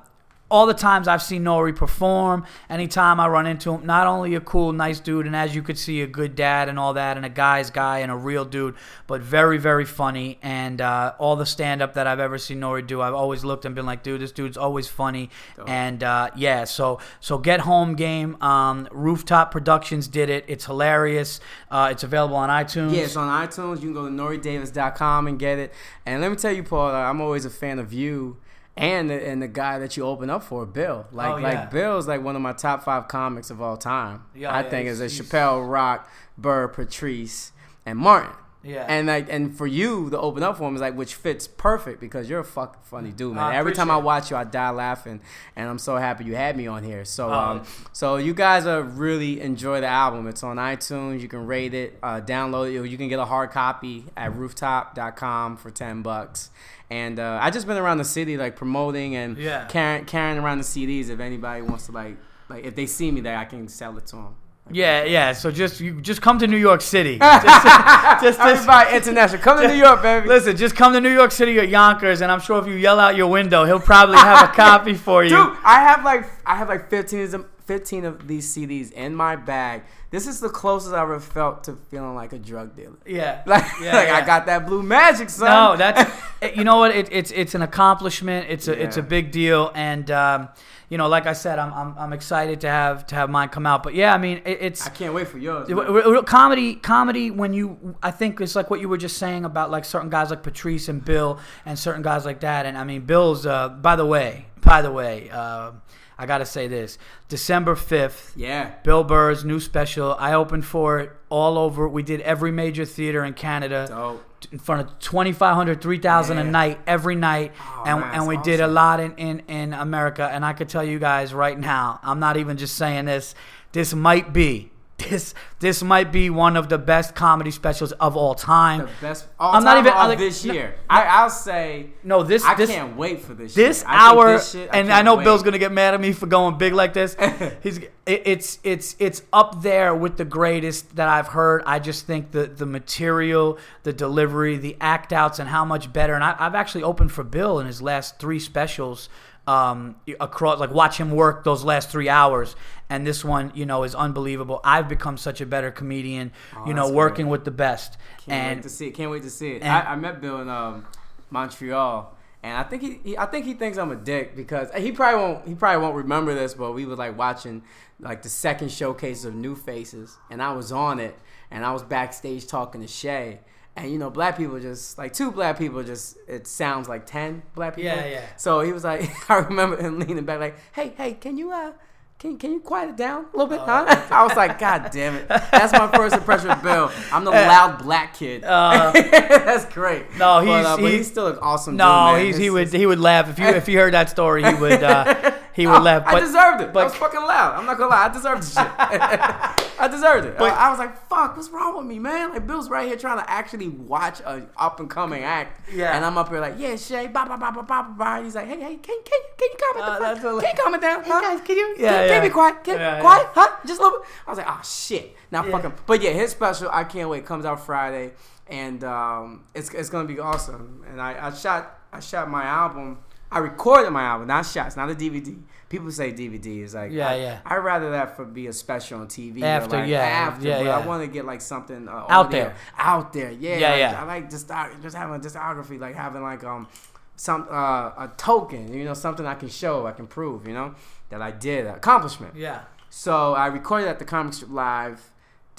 [0.52, 4.42] all the times I've seen Nore perform, anytime I run into him, not only a
[4.42, 7.26] cool, nice dude, and as you could see, a good dad and all that, and
[7.26, 8.76] a guy's guy and a real dude,
[9.08, 10.38] but very, very funny.
[10.42, 13.64] And uh, all the stand up that I've ever seen Nore do, I've always looked
[13.64, 15.30] and been like, dude, this dude's always funny.
[15.66, 18.36] And uh, yeah, so so get home game.
[18.42, 20.44] Um, Rooftop Productions did it.
[20.50, 21.40] It's hilarious.
[21.70, 22.94] Uh, it's available on iTunes.
[22.94, 23.82] Yeah, it's on iTunes.
[23.82, 25.74] You can go to noredavis.com and get it.
[26.06, 28.38] And let me tell you, Paul, I'm always a fan of you
[28.78, 31.06] and the, and the guy that you open up for, Bill.
[31.12, 31.44] Like Oh, yeah.
[31.44, 34.24] like Bill's like one of my top five comics of all time.
[34.36, 37.52] Yeah, I yeah, think is a Chappelle, Rock, Burr, Patrice,
[37.86, 38.32] and Martin.
[38.64, 38.86] Yeah.
[38.88, 42.00] And like and for you to open up for him is like which fits perfect
[42.00, 43.44] because you're a fucking funny dude, man.
[43.46, 45.20] I Every time I watch you, I die laughing,
[45.56, 47.04] and I'm so happy you had me on here.
[47.06, 47.34] So Oh.
[47.34, 50.28] um, so you guys are really enjoy the album.
[50.28, 51.22] It's on iTunes.
[51.22, 52.88] You can rate it, uh, download it.
[52.88, 56.50] You can get a hard copy at rooftop.com for ten bucks.
[56.90, 59.66] And uh, I just been around the city like promoting and Yeah.
[59.66, 61.10] carrying carrying around the CDs.
[61.10, 62.18] If anybody wants to like
[62.50, 64.36] like if they see me there, I can sell it to them.
[64.74, 65.34] Yeah, yeah.
[65.34, 67.18] So just you just come to New York City.
[67.22, 70.28] Just, just, just- Everybody international, come to New York, baby.
[70.28, 73.00] listen, just come to New York City or Yonkers, and I'm sure if you yell
[73.00, 75.30] out your window, he'll probably have a copy for you.
[75.30, 79.16] Dude, I have like I have like 15 of them, 15 of these CDs in
[79.16, 79.84] my bag.
[80.12, 82.98] This is the closest I ever felt to feeling like a drug dealer.
[83.06, 84.18] Yeah, Like, yeah, like yeah.
[84.18, 85.50] I got that blue magic, son.
[85.50, 86.12] No, that's
[86.56, 86.92] you know what?
[86.96, 88.48] It, it's it's an accomplishment.
[88.50, 90.50] It's a it's a big deal, and um,
[90.92, 93.66] you know, like I said, I'm, I'm I'm excited to have to have mine come
[93.66, 93.82] out.
[93.82, 95.70] But yeah, I mean, it, it's I can't wait for yours.
[95.70, 96.24] Man.
[96.26, 99.86] comedy comedy when you i think it's like what you were just saying about like
[99.86, 103.46] certain guys like patrice and bill and certain guys like that and i mean bill's
[103.46, 105.72] uh by the way by the way uh,
[106.18, 106.98] i gotta say this
[107.30, 108.72] december 5th Yeah.
[108.84, 113.24] bill burr's new special i opened for it all over we did every major theater
[113.24, 114.24] in canada Dope.
[114.52, 117.52] In front of 2500 3000 a night every night.
[117.60, 120.30] Oh, and, man, and we that's did a lot in, in, in america.
[120.32, 123.36] And i could tell you guys right now i'm not even just saying this
[123.72, 124.71] this might be
[125.10, 129.28] this this might be one of the best comedy specials of all time The best
[129.40, 130.76] all I'm not even- like- this no- year.
[130.90, 133.54] I, I'll say no this I this can't wait for this.
[133.54, 133.84] this.
[133.88, 135.24] I hour this shit, and I know wait.
[135.24, 137.16] Bill's gonna get mad at me for going big like this.
[137.64, 141.62] He's it, it's it's it's up there with the greatest that I've heard.
[141.66, 146.14] I just think the the material, the delivery, the act outs, and how much better.
[146.16, 149.08] And I, I've actually opened for Bill in his last three specials.
[149.48, 152.56] Um, across like watch him work those last three hours
[152.90, 156.74] and this one you know is unbelievable i've become such a better comedian Oh, you
[156.76, 157.32] know working great.
[157.32, 158.92] with the best Can't and wait to see it.
[158.92, 159.64] Can't wait to see it.
[159.64, 160.86] and- I, I met Bill in um,
[161.32, 164.92] Montreal, and I think he, he, I think he thinks I'm a dick because he
[164.92, 165.48] probably won't.
[165.48, 167.64] He probably won't remember this, but we were like watching
[168.00, 171.18] like the second showcase of New Faces, and I was on it,
[171.50, 173.40] and I was backstage talking to Shay.
[173.76, 177.42] And you know, black people just like two black people just it sounds like ten
[177.56, 177.90] black people.
[177.92, 178.26] Yeah, yeah.
[178.38, 181.72] So he was like, I remember him leaning back like, "Hey, hey, can you uh,
[182.20, 183.86] can can you quiet it down a little bit?" Huh?
[184.12, 186.92] I was like, "God damn it!" That's my first impression of Bill.
[187.14, 188.44] I'm the loud black kid.
[188.44, 190.04] Uh, That's great.
[190.18, 191.78] No, but, he's- uh, but he's still an awesome.
[191.78, 194.44] no dude, he's, he would he would laugh if you if you heard that story
[194.44, 196.74] he would uh, he would Oh, laugh I deserved it.
[196.74, 197.56] but- I was fucking loud.
[197.60, 198.06] I'm not gonna lie.
[198.06, 198.72] I deserved the shit.
[199.80, 200.38] I deserved it.
[200.38, 202.98] But- I, I was like, "Fuck, what's wrong with me, man?" Like Bill's right here
[202.98, 205.70] trying to actually watch a up and coming act.
[205.74, 205.96] Yeah.
[205.96, 208.48] And I'm up here like, "Yeah, Shay, blah blah blah blah blah blah." He's like,
[208.48, 210.42] "Hey, hey, can can can you comment Uh, the that's fuck?
[210.42, 211.04] Can you comment down?
[211.06, 211.22] Huh?
[211.22, 212.16] guys, can you- Yeah, can yeah.
[212.16, 212.64] you be quiet?
[212.64, 213.02] Can, Yeah, yeah.
[213.02, 213.28] quiet?
[213.34, 213.50] Huh?
[213.66, 215.52] Just a little bit." I was like, "Oh shit!" Now Yeah.
[215.52, 215.74] fucking.
[215.86, 217.26] But yeah, his special, I can't wait.
[217.26, 218.14] Comes out Friday,
[218.48, 220.84] and um, it's it's gonna be awesome.
[220.90, 223.00] And I, I shot I shot my album.
[223.32, 225.40] I recorded my album, not shots, not a DVD.
[225.70, 227.40] People say DVD is like Yeah, I, yeah.
[227.46, 229.42] I'd rather that for be a special on TV.
[229.42, 230.46] After, like yeah, after.
[230.48, 230.78] yeah, but yeah.
[230.78, 232.56] I want to get like something uh, Out audio- there.
[232.78, 233.32] out there.
[233.32, 234.02] Yeah, Yeah, like, yeah.
[234.02, 234.50] I like just
[234.82, 236.68] just having a discography, like having like um
[237.16, 240.76] some uh, a token, you know, something I can show, I can prove, you know,
[241.10, 242.36] that I did accomplishment.
[242.36, 245.02] yeah So I recorded at the comic strip live.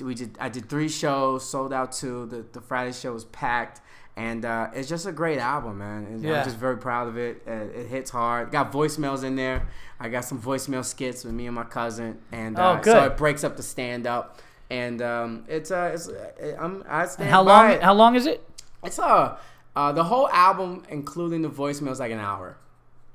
[0.00, 0.36] We did.
[0.40, 2.26] I did three shows, sold out two.
[2.26, 3.80] The the Friday show was packed,
[4.16, 6.04] and uh, it's just a great album, man.
[6.04, 6.38] And Yeah.
[6.40, 7.42] I'm just very proud of it.
[7.48, 8.50] Uh, it hits hard.
[8.50, 9.66] Got voicemails in there.
[9.98, 13.16] I got some voicemail skits with me and my cousin, and uh, Oh, so it
[13.16, 14.40] breaks up the stand up.
[14.68, 17.82] And um, it's uh, it's uh, I'm I stand and how long it.
[17.82, 18.42] how long is it
[18.82, 19.36] It's uh,
[19.76, 22.56] uh the whole album, including the voicemails, like an hour.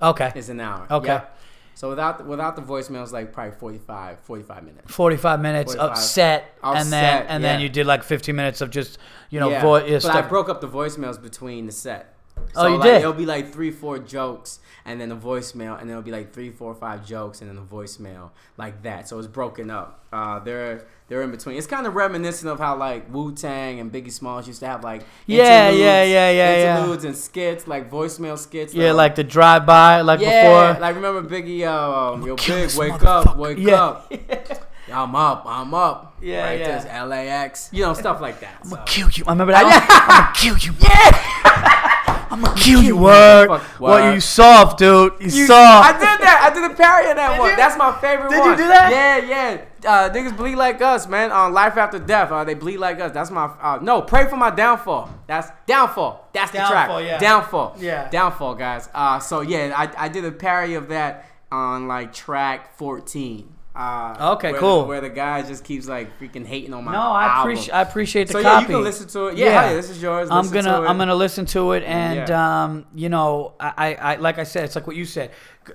[0.01, 0.85] okay It's an hour.
[0.89, 1.07] Okay.
[1.13, 1.37] Yep.
[1.77, 4.91] So without without the voicemails, like probably 45, 45 minutes.
[4.91, 5.91] 45 minutes 45.
[5.91, 8.97] of set Of and then and then you did like 15 minutes of just
[9.29, 12.15] you know yeah, vo- but I broke up the voicemails between the set.
[12.55, 12.95] Oh, So, you like, did?
[13.01, 16.33] It'll be like three, four jokes, and then a voicemail, and then it'll be like
[16.33, 19.07] three, four, five jokes, and then a voicemail, like that.
[19.07, 20.03] So it's broken up.
[20.11, 21.57] Uh, they're they're in between.
[21.57, 24.83] It's kind of reminiscent of how like Wu Tang and Biggie Smalls used to have
[24.83, 26.77] like Yeah, yeah, yeah, yeah, yeah.
[26.79, 28.73] interludes and skits, like voicemail skits.
[28.73, 30.81] yeah, that, like the drive by like yeah, before.
[30.81, 31.65] like remember Biggie?
[31.67, 33.81] Um, yo, big, wake up, wake Yeah.
[33.81, 34.13] up.
[34.91, 36.15] I'm up, I'm up.
[36.21, 36.79] Yeah, right yeah.
[36.79, 38.57] There's LAX, you know, stuff like that.
[38.63, 38.75] I'm so.
[38.75, 39.23] gonna kill you.
[39.27, 39.65] I remember that.
[39.65, 39.85] Yeah.
[39.89, 40.73] I'm gonna kill you.
[40.81, 42.27] Yeah.
[42.29, 42.97] I'm gonna kill you.
[42.97, 43.49] Word.
[43.79, 45.13] What you soft, dude?
[45.19, 45.87] You, You- soft.
[45.87, 46.49] I did that.
[46.49, 47.49] I did a parody of that Did one.
[47.51, 47.55] you?
[47.55, 48.39] That's my favorite one.
[48.39, 48.91] Did you do that?
[48.91, 49.61] Yeah, yeah.
[49.87, 51.31] Uh, niggas bleed like us, man.
[51.31, 53.11] On life after death, uh, they bleed like us.
[53.13, 53.45] That's my.
[53.45, 55.09] Uh, no, pray for my downfall.
[55.27, 56.29] That's downfall.
[56.33, 56.69] That's the track.
[56.89, 57.09] Downfall, track.
[57.09, 57.19] yeah.
[57.19, 57.75] Downfall.
[57.79, 58.09] Yeah.
[58.09, 58.89] Downfall, guys.
[58.93, 63.53] Uh, so yeah, I, I did a parody of that on like track fourteen.
[63.75, 64.81] Uh, Okay, where cool.
[64.81, 66.91] The, where the guy just keeps like freaking hating on my.
[66.93, 68.61] no, I appreciate I appreciate the So yeah, copy.
[68.63, 69.37] you can listen to it.
[69.37, 69.61] Yeah, Yeah.
[69.61, 70.29] hell yeah, this is yours.
[70.31, 70.87] I'm gonna to it.
[70.87, 72.63] I'm gonna listen to it, and Yeah.
[72.63, 75.29] um, you know, I, I, I like I said, it's like what you said.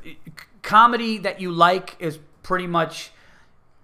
[0.04, 0.18] C-
[0.62, 3.12] comedy that you like is pretty much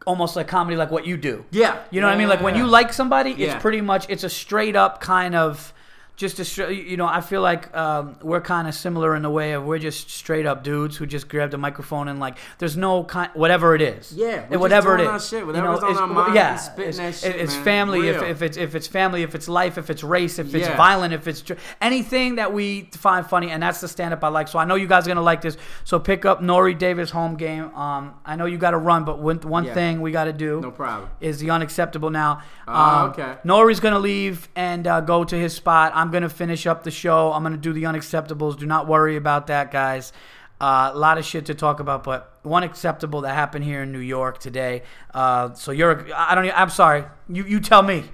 [0.07, 1.45] almost like comedy, like what you do.
[1.51, 1.79] Yeah.
[1.91, 2.29] You know what I mean?
[2.29, 3.59] Like when you like somebody, it's Yeah.
[3.59, 5.73] pretty much it's a straight up kind of
[6.19, 6.87] just a straight.
[6.87, 9.79] You know, I feel like um, we're kind of similar in the way of we're
[9.79, 13.75] just straight up dudes who just grabbed a microphone and like there's no kind whatever
[13.77, 14.13] it is.
[14.13, 16.35] Yeah, we're And just whatever it our shit, You whatever's know, on it's- our mind,
[16.35, 18.09] yeah, it's, that shit, it's family.
[18.09, 18.31] If, Real.
[18.31, 20.77] if it's if it's family, if it's life, if it's race, if it's Yeah.
[20.77, 21.43] violent, if it's
[21.81, 24.49] anything that we find funny, and that's the stand up I like.
[24.49, 25.57] So I know you guys are gonna like this.
[25.85, 27.73] So pick up Nore Davis home game.
[27.77, 29.75] Um, I know you got to run, but one one Yeah.
[29.75, 31.09] thing we got to do No problem.
[31.21, 32.41] is the unacceptable now.
[32.67, 33.35] Ah, Um, okay.
[33.45, 35.93] Nore's gonna leave and uh, go to his spot.
[35.95, 37.33] I'm gonna finish up the show.
[37.33, 38.59] I'm gonna do the unacceptables.
[38.59, 40.13] Do not worry about that, guys.
[40.61, 43.93] Uh, a lot of shit to talk about, but one acceptable that happened here in
[43.93, 44.83] New York today.
[45.15, 47.05] Uh, so you're, I don't, I'm sorry.
[47.29, 48.05] You you tell me.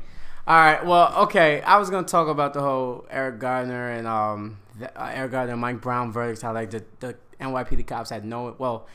[0.47, 0.85] All right.
[0.85, 1.63] Well, okay.
[1.63, 5.53] I was gonna talk about the whole Eric Gardner and um the, uh, Eric Gardner
[5.53, 6.43] and Mike Brown verdicts.
[6.43, 8.87] How like the the NYPD cops had no well,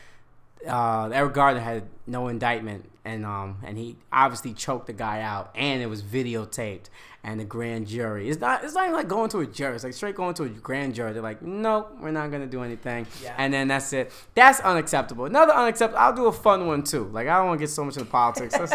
[0.66, 5.50] uh, Eric Gardner had no indictment and um and he obviously choked the guy out
[5.54, 6.88] and it was videotaped
[7.22, 8.30] and the grand jury.
[8.30, 9.74] It's not it's not even like going to a jury.
[9.74, 11.12] It's like straight going to a grand jury.
[11.12, 13.06] They're like, nope, we're not gonna do anything.
[13.22, 13.34] Yeah.
[13.36, 14.12] And then that's it.
[14.34, 15.26] That's unacceptable.
[15.26, 16.00] Another unacceptable.
[16.00, 17.04] I'll do a fun one too.
[17.12, 18.58] Like I don't want to get so much into politics.
[18.58, 18.72] Let's,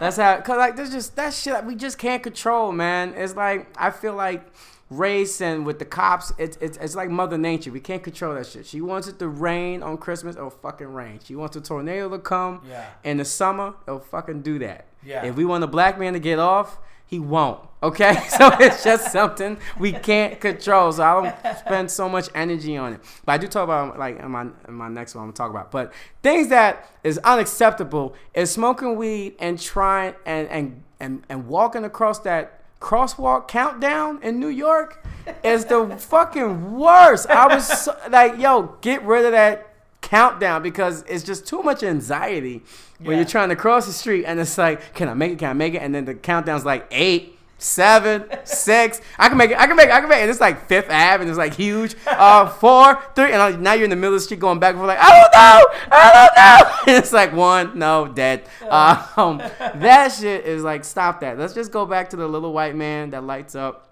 [0.00, 3.14] let's cause like there's just that shit that we just can't control, man.
[3.16, 4.46] It's like I feel like
[4.90, 7.70] race and with the cops, it's it's it's like Mother Nature.
[7.72, 8.66] We can't control that shit.
[8.66, 11.20] She wants it to rain on Christmas, it'll fucking rain.
[11.22, 12.86] She wants a tornado to come Yeah.
[13.04, 14.86] in the summer, it'll fucking do that.
[15.04, 15.24] Yeah.
[15.24, 17.60] If we want a black man to get off, he won't.
[17.82, 20.90] Okay, so it's just something we can't control.
[20.92, 23.00] So I don't spend so much energy on it.
[23.24, 25.50] But I do talk about like in my in my next one I'm gonna talk
[25.50, 25.70] about.
[25.70, 31.84] But things that is unacceptable is smoking weed and trying and and and, and walking
[31.84, 35.04] across that crosswalk countdown in New York
[35.42, 37.28] is the fucking worst.
[37.28, 39.66] I was so, like, yo, get rid of that
[40.00, 42.62] countdown because it's just too much anxiety
[42.98, 43.16] when Yeah.
[43.18, 45.38] you're trying to cross the street and it's like, can I make it?
[45.38, 45.82] Can I make it?
[45.82, 47.37] And then the countdown's like eight.
[47.60, 49.58] Seven, six, I can make it.
[49.58, 49.92] I can make it.
[49.92, 50.22] I can make it.
[50.22, 51.96] And it's like Fifth Ave, and it's like huge.
[52.06, 54.78] Uh, four, three, and now you're in the middle of the street going back and
[54.78, 56.74] forth, like I don't know, I don't know.
[56.88, 58.48] And it's like one, no, dead.
[58.62, 61.36] Um, that shit is like stop that.
[61.36, 63.86] Let's just go back to the little white man that lights up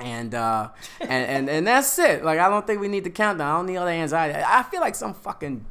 [0.00, 0.68] and uh
[1.00, 3.66] and, and and that's it like i don't think we need the countdown i don't
[3.66, 5.64] need all the anxiety i feel like some fucking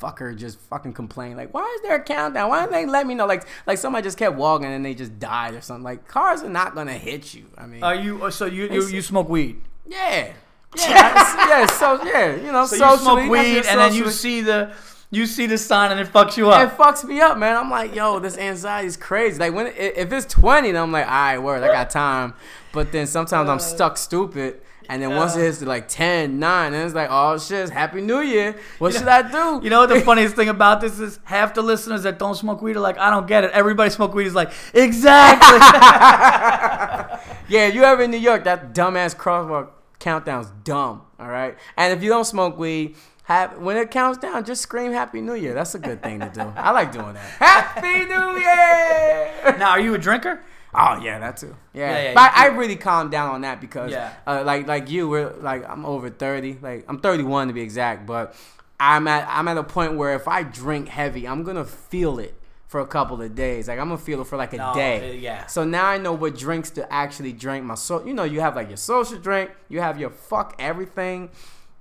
[0.00, 3.14] fucker just fucking complained like why is there a countdown why didn't they let me
[3.14, 6.42] know like like somebody just kept walking and they just died or something like cars
[6.42, 8.22] are not gonna hit you i mean Are you?
[8.24, 9.60] Oh, so you you, you smoke weed?
[9.86, 10.32] yeah
[10.76, 14.40] yeah yeah so yeah you know So socially, you smoke weed, and then you see
[14.40, 14.72] the
[15.14, 16.72] you see the sign, and it fucks you up.
[16.72, 17.56] it fucks me up, man.
[17.56, 19.38] I'm like, yo, this anxiety is crazy.
[19.38, 22.34] Like when if it's 20, then I'm like, all right, word, I got time.
[22.72, 23.60] But then sometimes I'm uh.
[23.60, 24.60] stuck stupid.
[24.88, 28.00] And then once it hits to like 10, 9, then it's like, oh shit, Happy
[28.00, 28.56] New Year.
[28.78, 29.64] What should I do?
[29.64, 31.18] You know what the funniest thing about this is?
[31.24, 33.50] Half the listeners that don't smoke weed are like, I don't get it.
[33.52, 35.58] Everybody smoke weed is like, exactly.
[37.48, 41.02] yeah, if you ever in New York, that dumbass crosswalk countdown's dumb.
[41.18, 41.56] All right.
[41.76, 45.34] And if you don't smoke weed, have, when it counts down, just scream Happy New
[45.34, 45.54] Year.
[45.54, 46.42] That's a good thing to do.
[46.56, 47.22] I like doing that.
[47.38, 49.58] Happy New Year.
[49.58, 50.42] now, are you a drinker?
[50.74, 51.54] Oh yeah, that too.
[51.72, 54.12] Yeah, Yeah, yeah, but I, I really calmed down on that because, Yeah.
[54.26, 56.58] uh, like like you, we're like I'm over thirty.
[56.60, 58.34] Like I'm 31 to be exact, but
[58.80, 62.34] I'm at I'm at a point where if I drink heavy, I'm gonna feel it
[62.66, 63.68] for a couple of days.
[63.68, 65.10] Like I'm gonna feel it for like a No, day.
[65.10, 65.46] uh, yeah.
[65.46, 67.64] So now I know what drinks to actually drink.
[67.64, 71.30] My so you know you have like your social drink, you have your fuck everything,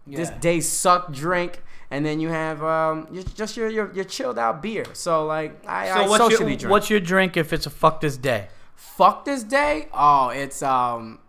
[0.05, 1.61] this day suck drink.
[1.91, 4.83] And then you have um, your, just your, your your chilled out beer.
[4.93, 6.71] So like I, I what's socially your, drink.
[6.71, 8.47] what's your drink if it's a fuck this day?
[8.75, 9.87] Fuck this day.
[9.93, 11.19] Oh, it's um,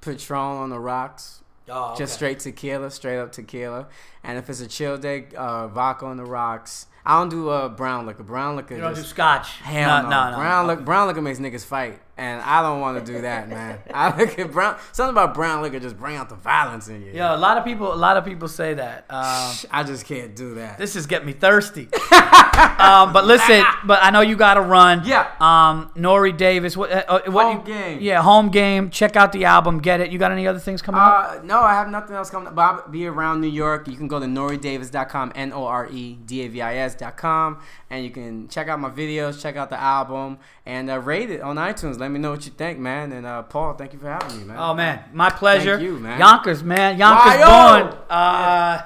[0.00, 1.42] Patron on the rocks.
[1.68, 3.86] Oh, Just straight tequila, straight up tequila.
[4.24, 6.86] And if it's a chill day, uh, vodka on the rocks.
[7.06, 8.22] I don't do uh, brown liquor.
[8.24, 8.74] Brown liquor.
[8.74, 9.48] You don't do scotch.
[9.58, 10.08] hell no.
[10.10, 10.36] no, no.
[10.36, 10.82] Brown liquor.
[10.82, 13.78] Brown liquor makes niggas fight, and I don't want to do that, man.
[13.94, 14.76] I look at brown.
[14.92, 17.12] Something about brown liquor just bring out the violence in you.
[17.12, 19.06] Yo, a lot of people, a lot of people say that.
[19.08, 20.78] Um, I just can't do that.
[20.78, 21.88] this is getting me thirsty.
[22.12, 25.02] um, but listen, but I know you got to run.
[25.04, 25.30] Yeah.
[25.40, 26.76] Um, Nore Davis.
[26.76, 26.92] What?
[26.92, 27.98] Uh, uh, what Home you- game.
[28.00, 28.90] Yeah, home game.
[28.90, 29.80] Check out the album.
[29.80, 30.10] Get it.
[30.10, 31.30] You got any other things coming up?
[31.38, 32.54] Uh, no, I have nothing else coming up.
[32.54, 33.88] But I'll be around New York.
[33.88, 38.04] You can go to noredavis.com, N O R E D A V I S.com, and
[38.04, 40.38] you can check out my videos, check out the album,
[40.70, 41.98] and uh, rate it on iTunes.
[41.98, 43.10] Let me know what you think, man.
[43.10, 44.56] And uh, Paul, thank you for having me, man.
[44.56, 45.76] Oh man, my pleasure.
[45.76, 46.18] Thank you, man.
[46.20, 46.96] Yonkers, man.
[46.96, 47.82] Yonkers Why-yo!
[47.82, 47.98] born.
[48.08, 48.82] Uh,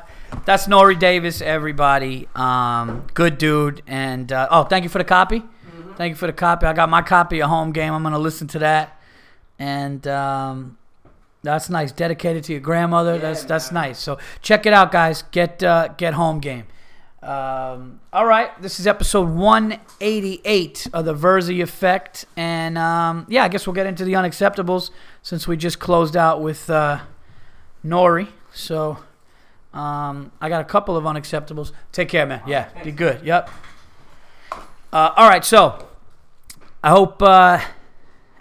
[0.46, 2.26] that's Nore Davis, everybody.
[2.34, 3.82] Um, good dude.
[3.86, 5.40] And uh, oh, thank you for the copy.
[5.40, 5.92] Mm-hmm.
[5.94, 6.64] Thank you for the copy.
[6.64, 7.92] I got my copy of Home Game.
[7.92, 8.98] I'm gonna listen to that.
[9.58, 10.78] And um,
[11.42, 11.92] that's nice.
[11.92, 13.18] Dedicated to your grandmother.
[13.18, 13.98] that's that's nice.
[13.98, 15.22] So check it out, guys.
[15.32, 16.64] Get uh, get Home Game.
[17.24, 23.48] Um, all right, this is episode 188 of the Verzi Effect, and um, yeah, I
[23.48, 24.90] guess we'll get into the unacceptables
[25.22, 27.00] since we just closed out with uh,
[27.82, 28.28] Nore.
[28.52, 28.98] So
[29.72, 31.72] um, I got a couple of unacceptables.
[31.92, 32.42] Take care, man.
[32.46, 33.24] Yeah, be good.
[33.24, 33.48] Yep.
[34.92, 35.88] Uh, all right, so
[36.82, 37.58] I hope uh,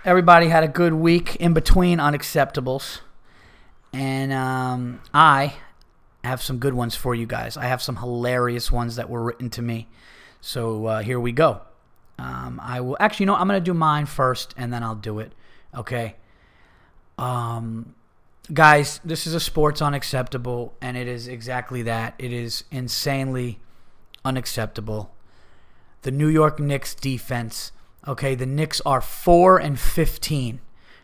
[0.03, 2.99] everybody had a good week in between unacceptables,
[3.93, 4.99] and um,
[6.23, 7.57] I have some good ones for you guys.
[7.57, 9.87] I have some hilarious ones that were written to me.
[10.41, 11.61] So uh, here we go.
[12.17, 15.19] Um, I will actually, you know, I'm gonna do mine first, and then I'll do
[15.19, 15.33] it.
[15.75, 16.15] Okay.
[17.17, 17.95] Um,
[18.53, 22.13] guys, this is a sports unacceptable, and it is exactly that.
[22.17, 23.59] It is insanely
[24.23, 25.13] unacceptable.
[26.03, 27.71] The New York Knicks defense.
[28.07, 30.59] Okay, the Knicks are four and fifteen.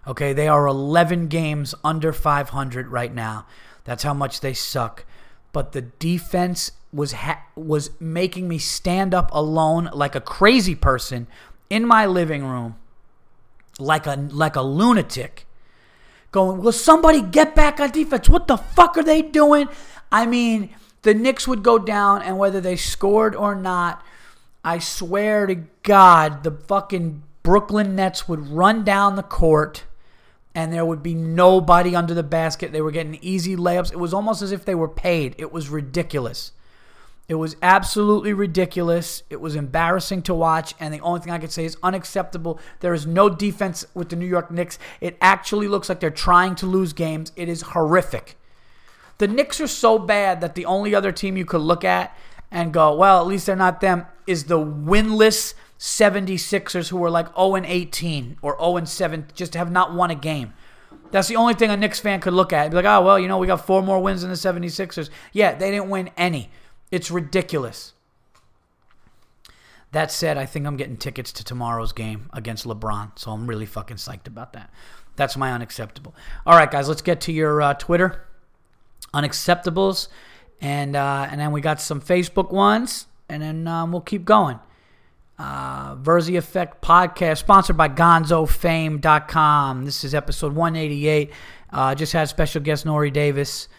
[0.08, 3.46] Okay, they are 11 games under 500 right now.
[3.84, 5.06] That's how much they suck.
[5.52, 11.28] But the defense was ha- was making me stand up alone like a crazy person
[11.70, 12.76] in my living room,
[13.80, 15.46] like a like a lunatic,
[16.32, 18.30] going, "Will somebody get back on defense?
[18.30, 19.68] What the fuck are they doing?"
[20.12, 20.70] I mean,
[21.04, 24.04] the Knicks would go down, and whether they scored or not,
[24.64, 29.86] I swear to God, the fucking Brooklyn Nets would run down the court
[30.60, 32.74] and there would be nobody under the basket.
[32.74, 33.94] They were getting easy layups.
[33.94, 35.34] It was almost as if they were paid.
[35.38, 36.52] It was ridiculous.
[37.30, 39.24] It was absolutely ridiculous.
[39.30, 42.60] It was embarrassing to watch, and the only thing I could say is unacceptable.
[42.82, 44.78] There is no defense with the New York Knicks.
[45.00, 47.32] It actually looks like they're trying to lose games.
[47.38, 48.38] It is horrific.
[49.18, 52.14] The Knicks are so bad that the only other team you could look at
[52.52, 57.34] and go, well, at least they're not them, is the winless 76ers who were like
[57.36, 60.54] 0 and 18 or 0 and 7, just have not won a game.
[61.12, 62.70] That's the only thing a Knicks fan could look at.
[62.70, 65.10] Be like, oh, well, you know, we got four more wins than the 76ers.
[65.32, 66.52] Yeah, they didn't win any.
[66.92, 67.94] It's ridiculous.
[69.92, 73.66] That said, I think I'm getting tickets to tomorrow's game against LeBron, so I'm really
[73.66, 74.72] fucking psyched about that.
[75.16, 76.14] That's my unacceptable.
[76.46, 78.28] All right, guys, let's get to your uh, Twitter
[79.14, 80.08] unacceptables,
[80.62, 84.60] and uh, and then we got some Facebook ones, and then um, we'll keep going.
[85.40, 89.86] Uh, Verzi Effect podcast sponsored by GonzoFame.com.
[89.86, 91.32] This is episode 188.
[91.72, 93.70] Uh, just had special guest Nore Davis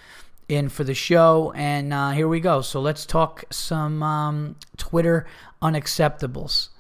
[0.48, 2.62] in for the show, and uh, here we go.
[2.62, 5.26] So let's talk some um, Twitter
[5.61, 6.70] unacceptables.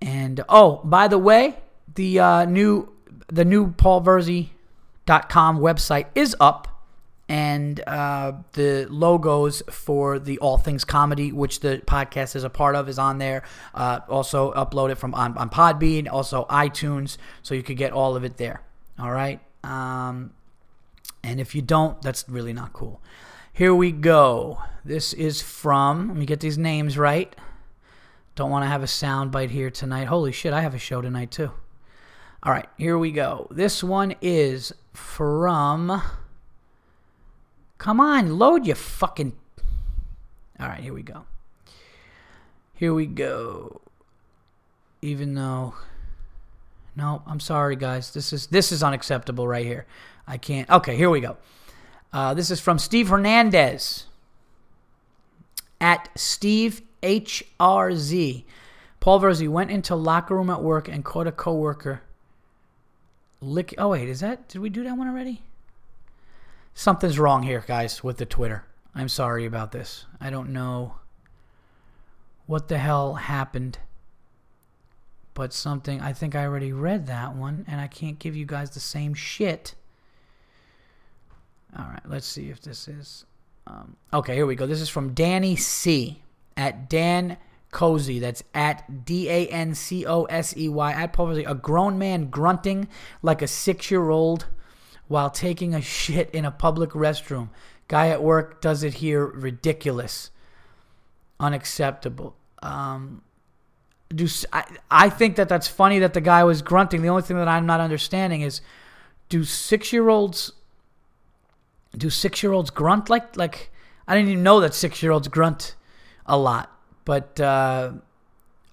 [0.00, 1.58] And oh, by the way,
[1.94, 2.90] the uh, new
[3.28, 6.75] the new PaulVerzi.com website is up
[7.28, 12.76] and uh, the logos for the All Things Comedy, which the podcast is a part
[12.76, 13.42] of, is on there.
[13.74, 18.24] Uh, also uploaded from on, on Podbean, also iTunes, so you could get all of
[18.24, 18.62] it there.
[18.98, 19.40] All right.
[19.64, 20.32] Um,
[21.24, 23.02] and if you don't, that's really not cool.
[23.52, 24.62] Here we go.
[24.84, 26.08] This is from.
[26.08, 27.34] Let me get these names right.
[28.36, 30.04] Don't want to have a sound bite here tonight.
[30.04, 31.50] Holy shit, I have a show tonight too.
[32.42, 33.48] All right, here we go.
[33.50, 36.02] This one is from.
[37.78, 39.32] Come on, load your fucking.
[40.58, 41.24] All right, here we go.
[42.74, 43.80] Here we go.
[45.02, 45.74] Even though.
[46.94, 48.12] No, I'm sorry, guys.
[48.12, 49.86] This is this is unacceptable right here.
[50.26, 50.68] I can't.
[50.70, 51.36] Okay, here we go.
[52.12, 54.06] Uh, this is from Steve Hernandez
[55.80, 58.44] at Steve HRZ.
[59.00, 62.02] Paul Verzi went into locker room at work and caught a coworker.
[63.40, 63.74] Lick.
[63.76, 64.48] Oh wait, is that?
[64.48, 65.42] Did we do that one already?
[66.78, 68.66] Something's wrong here, guys, with the Twitter.
[68.94, 70.04] I'm sorry about this.
[70.20, 70.96] I don't know
[72.44, 73.78] what the hell happened.
[75.32, 78.70] But something, I think I already read that one, and I can't give you guys
[78.70, 79.74] the same shit.
[81.78, 83.24] All right, let's see if this is.
[83.66, 84.66] Um, okay, here we go.
[84.66, 86.20] This is from Danny C.
[86.58, 87.38] at Dan
[87.70, 88.18] Cosey.
[88.18, 90.92] That's at D A N C O S E Y.
[90.92, 92.86] At Paul A grown man grunting
[93.22, 94.44] like a six year old
[95.08, 97.48] while taking a shit in a public restroom.
[97.88, 99.24] Guy at work does it here.
[99.26, 100.30] Ridiculous.
[101.38, 102.34] Unacceptable.
[102.62, 103.22] Um,
[104.14, 107.02] do I, I think that that's funny that the guy was grunting.
[107.02, 108.60] The only thing that I'm not understanding is
[109.28, 110.52] do six year olds
[111.96, 113.70] do six year olds grunt like like
[114.06, 115.74] I didn't even know that six year olds grunt
[116.26, 116.72] a lot.
[117.04, 117.92] But uh,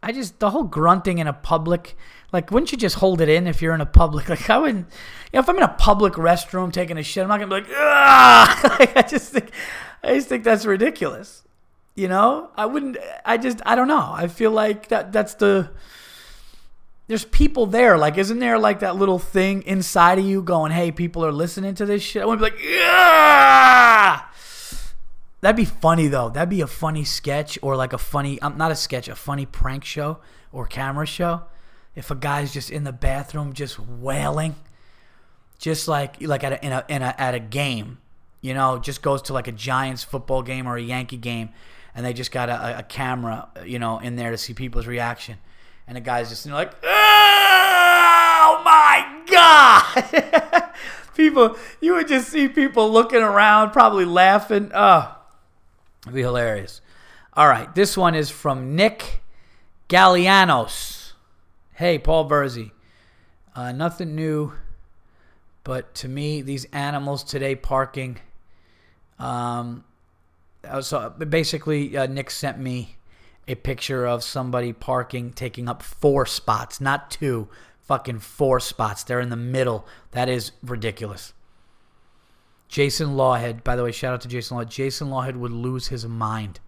[0.01, 1.95] I just the whole grunting in a public
[2.33, 4.87] like wouldn't you just hold it in if you're in a public like I wouldn't
[5.31, 7.61] you know, if I'm in a public restroom taking a shit I'm not gonna be
[7.61, 9.51] like ah like, I just think
[10.03, 11.43] I just think that's ridiculous.
[11.95, 15.69] You know I wouldn't I just I don't know I feel like that that's the
[17.07, 17.97] there's people there.
[17.97, 21.75] Like, isn't there like that little thing inside of you going, "Hey, people are listening
[21.75, 22.23] to this shit"?
[22.23, 24.21] I to be like, yeah.
[25.41, 26.29] That'd be funny though.
[26.29, 29.45] That'd be a funny sketch or like a funny, um, not a sketch, a funny
[29.45, 30.19] prank show
[30.53, 31.43] or camera show.
[31.95, 34.55] If a guy's just in the bathroom just wailing,
[35.59, 37.99] just like like at a, in a, in a at a game,
[38.41, 41.49] you know, just goes to like a Giants football game or a Yankee game,
[41.93, 45.37] and they just got a, a camera, you know, in there to see people's reaction
[45.87, 50.71] and the guy's just like, oh my god!
[51.15, 54.71] people, you would just see people looking around, probably laughing.
[54.73, 55.17] Oh,
[56.03, 56.81] it'd be hilarious.
[57.33, 59.21] All right, this one is from Nick
[59.89, 61.02] Gallianos.
[61.75, 62.69] Hey, Paul Verzi.
[63.55, 64.53] Uh, nothing new,
[65.63, 68.19] but to me, these animals today parking.
[69.17, 69.83] Um,
[70.81, 72.97] so basically, uh, Nick sent me
[73.47, 77.47] a picture of somebody parking, taking up four spots, not two,
[77.81, 79.03] fucking four spots.
[79.03, 79.87] They're in the middle.
[80.11, 81.33] That is ridiculous.
[82.67, 84.69] Jason Lawhead, by the way, shout out to Jason Lawhead.
[84.69, 86.59] Jason Lawhead would lose his mind.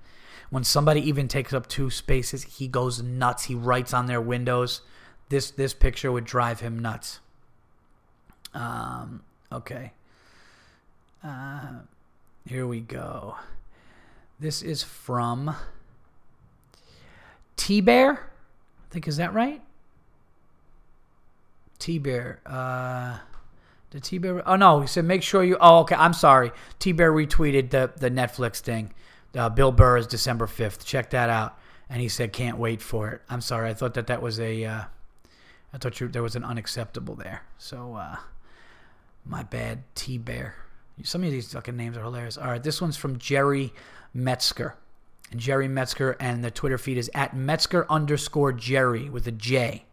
[0.49, 3.43] When somebody even takes up two spaces, he goes nuts.
[3.43, 4.81] He writes on their windows.
[5.29, 7.19] This this picture would drive him nuts.
[8.53, 9.91] Um, okay.
[11.23, 11.79] Uh,
[12.47, 13.35] here we go.
[14.39, 15.55] This is from
[17.57, 18.13] T Bear.
[18.13, 19.61] I think is that right?
[21.79, 22.39] T Bear.
[22.45, 23.17] Uh,
[23.89, 24.47] the T Bear.
[24.47, 25.57] Oh no, he said make sure you.
[25.59, 26.51] Oh okay, I'm sorry.
[26.79, 28.93] T Bear retweeted the the Netflix thing.
[29.35, 30.85] Uh, Bill Burr is December 5th.
[30.85, 31.57] Check that out.
[31.89, 33.21] And he said, can't wait for it.
[33.29, 33.69] I'm sorry.
[33.69, 34.83] I thought that that was a, uh,
[35.75, 37.43] I thought you, there was an unacceptable there.
[37.57, 38.15] So, uh,
[39.25, 40.55] my bad, T Bear.
[41.03, 42.37] Some of these fucking names are hilarious.
[42.37, 43.73] All right, this one's from Jerry
[44.13, 44.77] Metzger.
[45.31, 49.83] And Jerry Metzger, and the Twitter feed is at Metzger underscore Jerry with a J.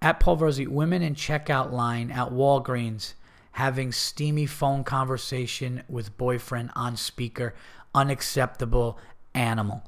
[0.00, 3.14] At Paul Verzi, women in checkout line at Walgreens
[3.52, 7.54] having steamy phone conversation with boyfriend on speaker.
[7.92, 8.98] Unacceptable
[9.34, 9.82] animal.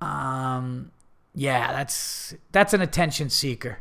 [0.00, 0.92] Um,
[1.34, 3.80] yeah, that's that's an attention seeker.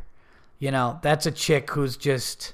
[0.60, 2.54] You know, that's a chick who's just,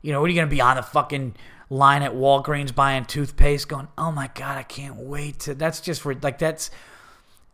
[0.00, 1.34] you know, what are you gonna be on the fucking
[1.68, 6.00] line at Walgreens buying toothpaste, going, "Oh my god, I can't wait to." That's just
[6.00, 6.70] for like that's.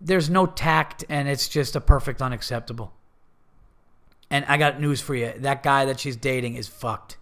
[0.00, 2.92] There's no tact, and it's just a perfect unacceptable.
[4.30, 7.16] And I got news for you: that guy that she's dating is fucked.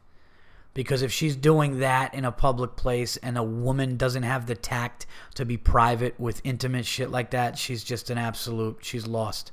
[0.75, 4.55] Because if she's doing that in a public place and a woman doesn't have the
[4.55, 9.53] tact to be private with intimate shit like that, she's just an absolute, she's lost.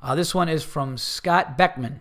[0.00, 1.98] Uh, this one is from Scott Beckman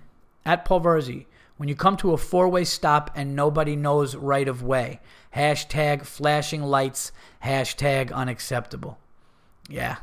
[0.47, 1.25] at Paul Verzi.
[1.57, 4.99] When you come to a four way stop and nobody knows right of way,
[5.35, 7.11] hashtag flashing lights,
[7.43, 8.97] hashtag unacceptable.
[9.69, 9.97] Yeah.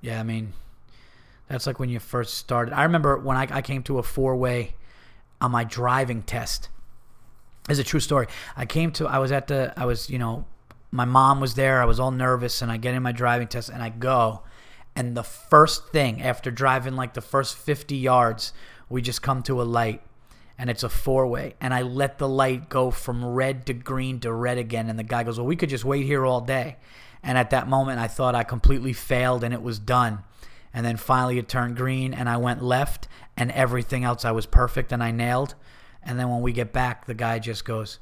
[0.00, 0.54] Yeah, I mean,
[1.48, 2.72] that's like when you first started.
[2.72, 4.74] I remember when I, I came to a four way
[5.40, 6.68] on my driving test
[7.68, 8.26] is a true story.
[8.56, 10.46] I came to, I was at the, I was, you know,
[10.90, 11.80] my mom was there.
[11.80, 14.42] I was all nervous, and I get in my driving test, and I go,
[14.96, 18.52] and the first thing after driving like the first 50 yards,
[18.90, 20.02] we just come to a light,
[20.58, 24.20] and it's a four way, and I let the light go from red to green
[24.20, 26.76] to red again, and the guy goes, "Well, we could just wait here all day,"
[27.22, 30.24] and at that moment, I thought I completely failed, and it was done.
[30.72, 34.46] And then finally, it turned green, and I went left, and everything else I was
[34.46, 35.54] perfect, and I nailed.
[36.02, 37.98] And then when we get back, the guy just goes,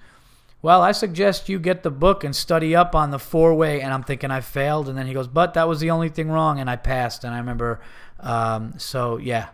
[0.63, 3.81] Well, I suggest you get the book and study up on the four way.
[3.81, 4.89] And I'm thinking I failed.
[4.89, 6.61] And then he goes, But that was the only thing wrong.
[6.61, 7.25] And I passed.
[7.25, 7.81] And I remember,
[8.21, 9.49] um, so yeah.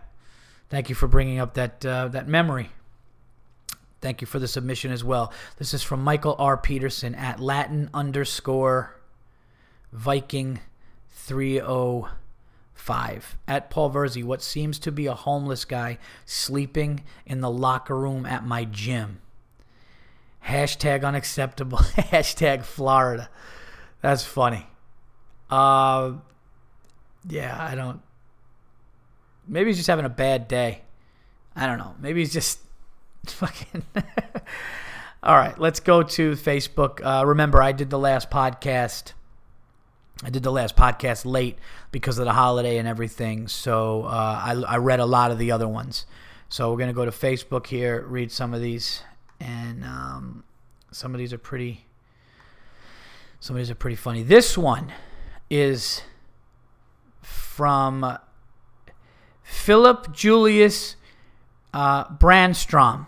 [0.75, 2.69] Thank you for bringing up that, uh, that memory.
[4.01, 5.31] Thank you for the submission as well.
[5.55, 6.57] This is from Michael R.
[6.57, 8.93] Peterson at Latin underscore
[9.93, 10.59] Viking
[11.09, 12.09] three o
[12.73, 17.97] five At Paul Verzi, what seems to be a homeless guy sleeping in the locker
[17.97, 19.21] room at my gym.
[20.45, 21.77] Hashtag unacceptable.
[22.11, 23.29] Hashtag Florida.
[24.01, 24.67] That's funny.
[25.49, 26.15] Uh,
[27.29, 28.01] yeah, I don't.
[29.47, 30.81] Maybe he's just having a bad day.
[31.55, 31.95] I don't know.
[31.99, 32.59] Maybe he's just
[33.25, 33.83] fucking.
[35.23, 37.03] All right, let's go to Facebook.
[37.03, 39.13] Uh, remember, I did the last podcast
[40.23, 41.57] I did the last podcast late
[41.91, 45.51] because of the holiday and everything, so uh, I, I read a lot of the
[45.51, 46.05] other ones.
[46.47, 49.01] So we're gonna go to Facebook here, read some of these,
[49.41, 50.43] and um,
[50.91, 51.85] some of these are pretty.
[53.41, 54.23] Some of these are pretty funny.
[54.23, 54.91] This one
[55.49, 56.01] is
[57.21, 58.17] from
[59.45, 60.97] Philip Julius
[61.73, 63.07] uh, Brandstrom.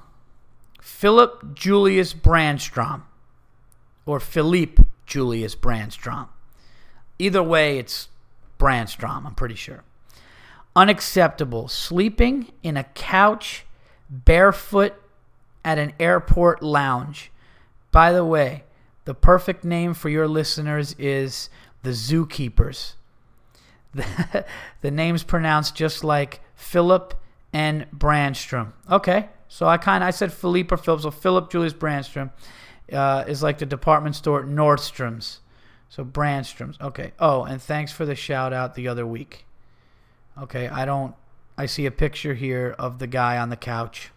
[0.97, 3.03] Philip Julius Brandstrom,
[4.07, 6.27] or Philippe Julius Brandstrom.
[7.19, 8.07] Either way, it's
[8.57, 9.83] Brandstrom, I'm pretty sure.
[10.75, 11.67] Unacceptable.
[11.67, 13.65] Sleeping in a couch
[14.09, 14.95] barefoot
[15.63, 17.31] at an airport lounge.
[17.91, 18.63] By the way,
[19.05, 21.49] the perfect name for your listeners is
[21.83, 22.93] the Zookeepers.
[23.97, 24.45] The,
[24.81, 27.13] the name's pronounced just like Philip
[27.53, 28.73] and Brandstrom.
[28.89, 32.31] Okay, so I kind of I said Philippe or Philip, so Philip Julius Brandstrom
[32.91, 35.41] uh, is like the department store Nordstrom's.
[35.89, 36.77] So Brandstrom's.
[36.81, 37.13] Okay.
[37.19, 39.45] Oh, and thanks for the shout out the other week.
[40.37, 41.15] Okay, I don't
[41.57, 44.11] I see a picture here of the guy on the couch.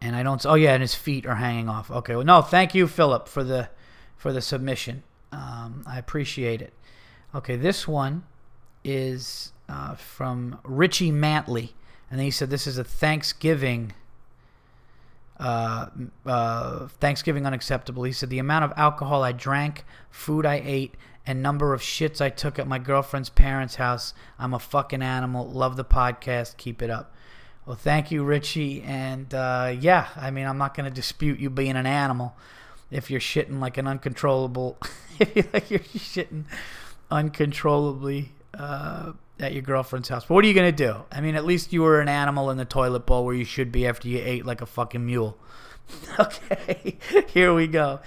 [0.00, 1.90] And I don't Oh yeah, and his feet are hanging off.
[1.90, 2.16] Okay.
[2.16, 3.68] Well, no, thank you Philip for the
[4.16, 5.02] for the submission.
[5.32, 6.72] Um, I appreciate it.
[7.36, 8.24] Okay, this one
[8.82, 11.74] is uh, from Richie Mantley.
[12.10, 13.92] And he said this is a Thanksgiving
[15.38, 15.88] uh,
[16.24, 18.04] uh, Thanksgiving unacceptable.
[18.04, 20.94] He said the amount of alcohol I drank, food I ate,
[21.26, 24.14] and number of shits I took at my girlfriend's parents' house.
[24.38, 25.46] I'm a fucking animal.
[25.46, 26.56] Love the podcast.
[26.56, 27.14] Keep it up.
[27.66, 28.80] Well, thank you, Richie.
[28.80, 32.34] And uh, yeah, I mean, I'm not going to dispute you being an animal
[32.90, 34.78] if you're shitting like an uncontrollable,
[35.18, 36.44] if you like you're shitting
[37.10, 38.32] uncontrollably.
[38.56, 40.24] Uh, at your girlfriend's house.
[40.24, 40.96] But what are you gonna do?
[41.12, 43.70] I mean, at least you were an animal in the toilet bowl where you should
[43.70, 45.36] be after you ate like a fucking mule.
[46.18, 46.96] okay,
[47.28, 48.00] here we go.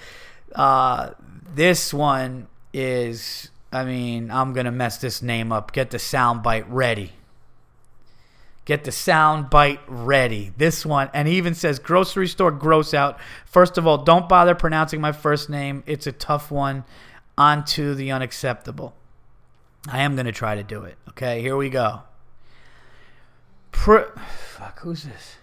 [0.55, 1.11] Uh,
[1.53, 3.49] this one is.
[3.71, 5.71] I mean, I'm gonna mess this name up.
[5.73, 7.11] Get the sound bite ready.
[8.65, 10.51] Get the sound bite ready.
[10.57, 13.19] This one, and he even says grocery store gross out.
[13.45, 15.83] First of all, don't bother pronouncing my first name.
[15.85, 16.83] It's a tough one.
[17.39, 18.93] Onto the unacceptable.
[19.87, 20.97] I am going to try to do it.
[21.09, 22.01] Okay, here we go.
[23.71, 24.11] Pr-
[24.57, 25.37] Fuck, who's this?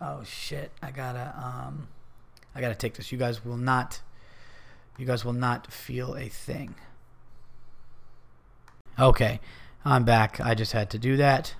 [0.00, 0.70] Oh shit!
[0.82, 1.88] I gotta um,
[2.54, 3.10] I gotta take this.
[3.10, 4.02] You guys will not,
[4.98, 6.74] you guys will not feel a thing.
[8.98, 9.40] Okay,
[9.86, 10.38] I'm back.
[10.38, 11.54] I just had to do that.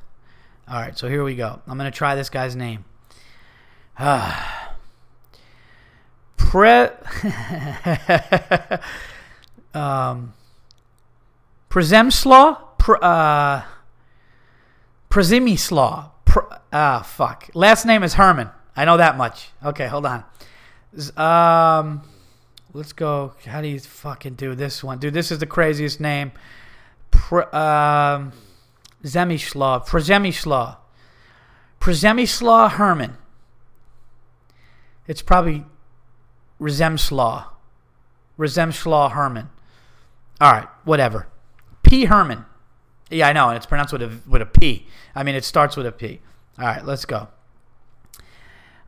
[0.68, 1.62] All right, so here we go.
[1.66, 2.84] I'm gonna try this guy's name.
[3.98, 4.74] Ah.
[6.36, 6.88] Pre.
[9.76, 10.32] um.
[11.68, 12.56] Przemysław.
[12.78, 13.62] Pre, uh.
[15.08, 16.10] Przemysław.
[16.24, 17.50] Pre, ah, fuck.
[17.54, 18.50] Last name is Herman.
[18.76, 19.52] I know that much.
[19.64, 20.24] Okay, hold on.
[21.16, 22.02] Um.
[22.72, 23.32] Let's go.
[23.46, 24.98] How do you fucking do this one?
[24.98, 26.32] Dude, this is the craziest name.
[27.52, 28.32] Um.
[29.04, 29.86] Zemislaw.
[29.86, 30.76] Przemysław.
[31.80, 33.16] Przemysław Herman.
[35.08, 35.64] It's probably
[36.60, 37.44] Rezemslaw.
[38.38, 39.48] Rezemslaw Herman.
[40.40, 41.28] All right, whatever.
[41.82, 42.04] P.
[42.06, 42.44] Herman.
[43.10, 44.86] Yeah, I know, and it's pronounced with a with a P.
[45.14, 46.20] I mean, it starts with a P.
[46.58, 47.28] All right, let's go.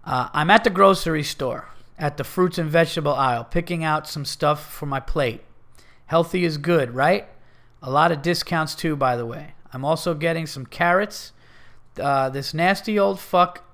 [0.05, 1.69] Uh, I'm at the grocery store
[1.99, 5.43] at the fruits and vegetable aisle, picking out some stuff for my plate.
[6.07, 7.29] Healthy is good, right?
[7.83, 9.55] A lot of discounts too, by the way.
[9.73, 11.33] I'm also getting some carrots.
[12.01, 13.65] Uh, this nasty old fuck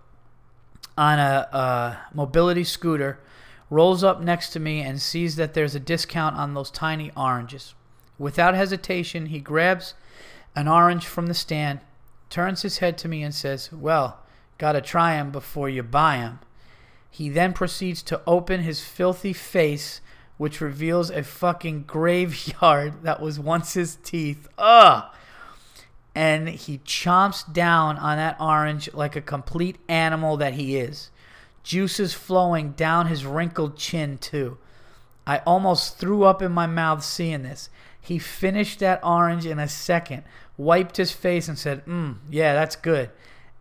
[0.96, 3.18] on a, uh mobility scooter
[3.70, 7.74] rolls up next to me and sees that there's a discount on those tiny oranges.
[8.18, 9.94] Without hesitation, he grabs
[10.54, 11.80] an orange from the stand,
[12.30, 14.20] turns his head to me, and says, Well,
[14.58, 16.38] gotta try 'em before you buy 'em.
[17.10, 20.00] He then proceeds to open his filthy face,
[20.36, 24.48] which reveals a fucking graveyard that was once his teeth.
[24.58, 25.04] Ugh!
[26.14, 31.10] and he chomps down on that orange like a complete animal that he is.
[31.64, 34.58] Juices flowing down his wrinkled chin, too.
[35.26, 37.70] I almost threw up in my mouth seeing this.
[38.00, 40.24] He finished that orange in a second,
[40.58, 43.10] wiped his face, and said, Mmm, yeah, that's good.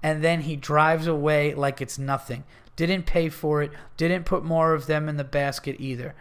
[0.04, 2.44] And then he drives away like it's nothing.
[2.76, 6.14] Didn't pay for it, didn't put more of them in the basket either.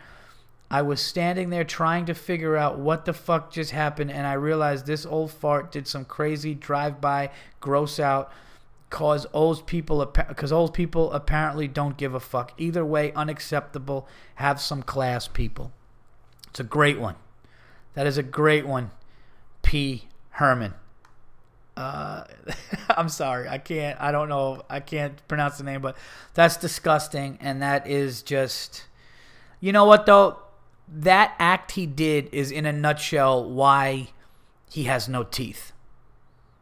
[0.71, 4.35] I was standing there trying to figure out what the fuck just happened, and I
[4.35, 7.31] realized this old fart did some crazy drive-by,
[7.61, 8.33] gross out,
[8.93, 12.53] cause old people because old people apparently don't give a fuck.
[12.59, 14.07] Either way, unacceptable.
[14.37, 15.73] Have some class, people.
[16.49, 17.17] It's a great one.
[17.95, 18.91] That is a great one.
[19.63, 20.09] P.
[20.31, 20.75] Herman.
[21.77, 22.25] Uh,
[22.91, 24.01] I'm sorry, I can't.
[24.01, 24.63] I don't know.
[24.69, 25.97] I can't pronounce the name, but
[26.35, 28.85] that's disgusting, and that is just.
[29.61, 30.39] You know what though?
[30.89, 34.09] that act he did is in a nutshell why
[34.71, 35.73] he has no teeth.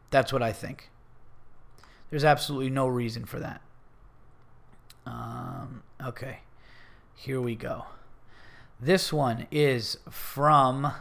[0.09, 0.90] That's what I think.
[2.11, 3.61] There's absolutely no reason for that.
[5.05, 6.39] Um, okay,
[7.15, 7.85] here we go.
[8.79, 10.91] This one is from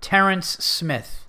[0.00, 1.26] Terrence Smith.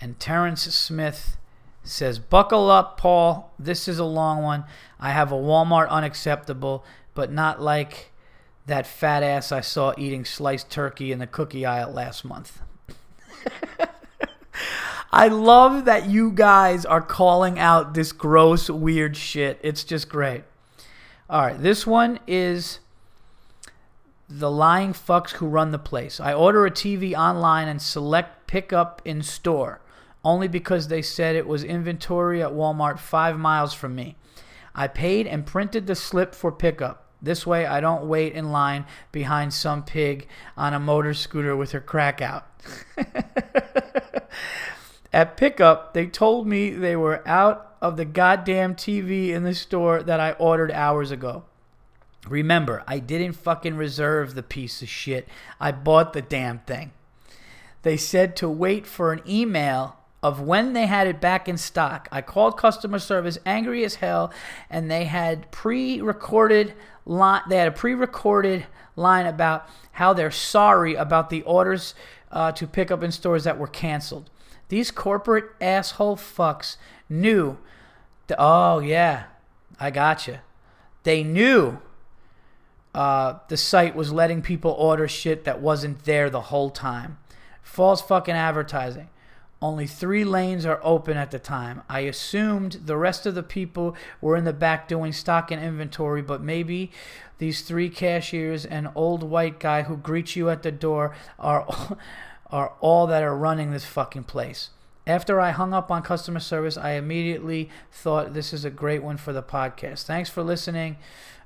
[0.00, 1.38] And Terrence Smith
[1.82, 3.52] says, Buckle up, Paul.
[3.58, 4.64] This is a long one.
[5.00, 6.84] I have a Walmart unacceptable,
[7.14, 8.12] but not like
[8.66, 12.60] that fat ass I saw eating sliced turkey in the cookie aisle last month.
[15.12, 19.58] I love that you guys are calling out this gross, weird shit.
[19.62, 20.44] It's just great.
[21.30, 22.80] All right, this one is
[24.28, 26.20] the lying fucks who run the place.
[26.20, 29.80] I order a TV online and select pickup in store
[30.24, 34.16] only because they said it was inventory at Walmart five miles from me.
[34.74, 37.06] I paid and printed the slip for pickup.
[37.22, 40.26] This way, I don't wait in line behind some pig
[40.56, 42.44] on a motor scooter with her crack out.
[45.12, 50.02] At pickup, they told me they were out of the goddamn TV in the store
[50.02, 51.44] that I ordered hours ago.
[52.28, 55.28] Remember, I didn't fucking reserve the piece of shit.
[55.60, 56.92] I bought the damn thing.
[57.82, 62.08] They said to wait for an email of when they had it back in stock.
[62.10, 64.32] I called customer service angry as hell
[64.68, 71.30] and they had pre-recorded line they had a pre-recorded line about how they're sorry about
[71.30, 71.94] the orders
[72.32, 74.28] uh, to pick up in stores that were canceled.
[74.68, 76.76] These corporate asshole fucks
[77.08, 77.58] knew
[78.26, 79.24] the, oh yeah,
[79.78, 80.40] I gotcha.
[81.04, 81.78] They knew
[82.94, 87.18] uh, the site was letting people order shit that wasn't there the whole time.
[87.62, 89.08] False fucking advertising.
[89.62, 91.82] Only three lanes are open at the time.
[91.88, 96.22] I assumed the rest of the people were in the back doing stock and inventory,
[96.22, 96.90] but maybe
[97.38, 101.96] these three cashiers and old white guy who greets you at the door are
[102.50, 104.70] are all that are running this fucking place.
[105.06, 109.16] After I hung up on customer service, I immediately thought this is a great one
[109.16, 110.04] for the podcast.
[110.04, 110.96] Thanks for listening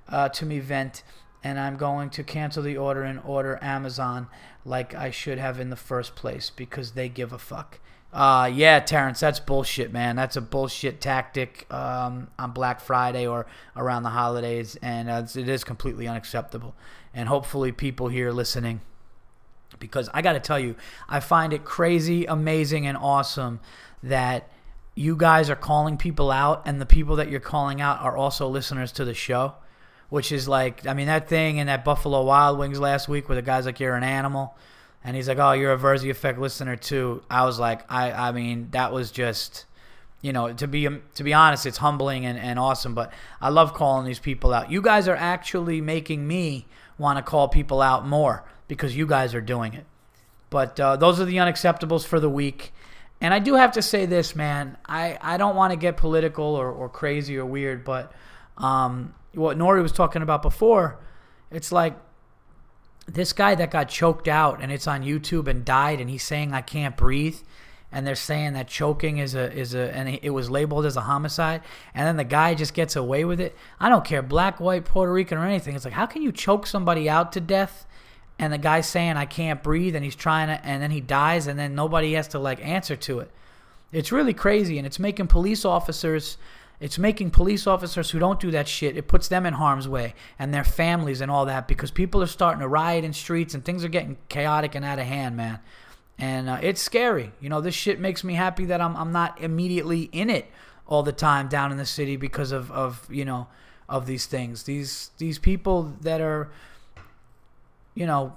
[0.09, 1.03] uh, to me vent.
[1.43, 4.29] and I'm going to cancel the order and order Amazon
[4.65, 7.81] like I should have in the first place because they give a fuck.
[8.13, 10.17] Uh, yeah, Terrence, that's bullshit, man.
[10.17, 13.47] That's a bullshit tactic um, on Black Friday or
[13.77, 16.75] around the holidays, and uh, it is completely unacceptable.
[17.15, 18.81] And hopefully, people here listening,
[19.81, 20.77] because I got to tell you,
[21.09, 23.59] I find it crazy, amazing, and awesome
[24.03, 24.49] that
[24.95, 28.47] you guys are calling people out, and the people that you're calling out are also
[28.49, 29.55] listeners to the show,
[30.09, 33.37] which is like, I mean, that thing in that Buffalo Wild Wings last week where
[33.37, 34.57] the guy's like, you're an animal
[35.03, 38.33] and he's like, "Oh, you're a Verzi Effect listener too." I was like, "I, I
[38.33, 39.65] mean, that was just,
[40.21, 43.73] you know, to be to be honest, it's humbling and, and awesome." But I love
[43.73, 44.71] calling these people out.
[44.71, 46.67] You guys are actually making me
[46.99, 49.85] want to call people out more because you guys are doing it.
[50.49, 52.73] But uh, those are the unacceptables for the week.
[53.21, 54.77] And I do have to say this, man.
[54.87, 58.13] I, I don't want to get political or, or crazy or weird, but
[58.57, 61.01] um, what Nore was talking about before,
[61.51, 61.97] it's like
[63.09, 66.53] this guy that got choked out and it's on YouTube and died and he's saying
[66.53, 67.39] I can't breathe
[67.91, 71.01] and they're saying that choking is a is a and it was labeled as a
[71.01, 71.63] homicide
[71.93, 73.57] and then the guy just gets away with it.
[73.81, 75.75] I don't care black, white, Puerto Rican or anything.
[75.75, 77.85] It's like how can you choke somebody out to death
[78.41, 81.47] and the guy's saying I can't breathe and he's trying to and then he dies
[81.47, 83.31] and then nobody has to like answer to it.
[83.93, 86.39] It's really crazy and it's making police officers
[86.81, 90.15] it's making police officers who don't do that shit, it puts them in harm's way
[90.39, 93.63] and their families and all that because people are starting to riot in streets and
[93.63, 95.59] things are getting chaotic and out of hand, man.
[96.19, 97.33] And uh, it's scary.
[97.41, 100.47] You know, this shit makes me happy that I'm, I'm not immediately in it
[100.87, 103.49] all the time down in the city because of, of you know,
[103.87, 104.63] of these things.
[104.63, 106.51] These these people that are,
[108.01, 108.35] you know,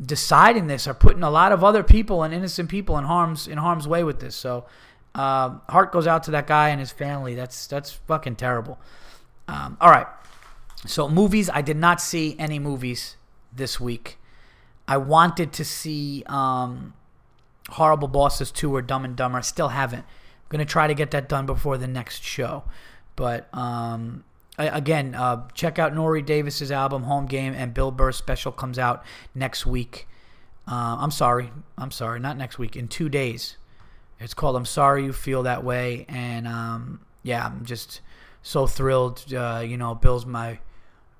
[0.00, 3.58] deciding this are putting a lot of other people and innocent people in harm's in
[3.58, 4.34] harm's way with this.
[4.34, 4.64] So
[5.14, 7.34] uh, heart goes out to that guy and his family.
[7.34, 8.78] That's that's fucking terrible.
[9.46, 10.06] Um, all right.
[10.86, 13.16] So movies, I did not see any movies
[13.54, 14.16] this week.
[14.88, 16.94] I wanted to see um,
[17.68, 19.36] Horrible Bosses 2 or Dumb and Dumber.
[19.36, 20.00] I still haven't.
[20.00, 22.64] I'm going to try to get that done before the next show.
[23.16, 24.24] But um,
[24.58, 29.04] again, uh, check out Nore Davis's album Home Game and Bill Burr's special comes out
[29.34, 30.06] next week.
[30.66, 31.50] Uh, I'm sorry.
[31.76, 32.20] I'm sorry.
[32.20, 32.76] Not next week.
[32.76, 33.56] In two days.
[34.20, 38.00] It's called "I'm Sorry You Feel That Way," and um, yeah, I'm just
[38.42, 39.24] so thrilled.
[39.34, 40.60] Uh, you know, Bill's my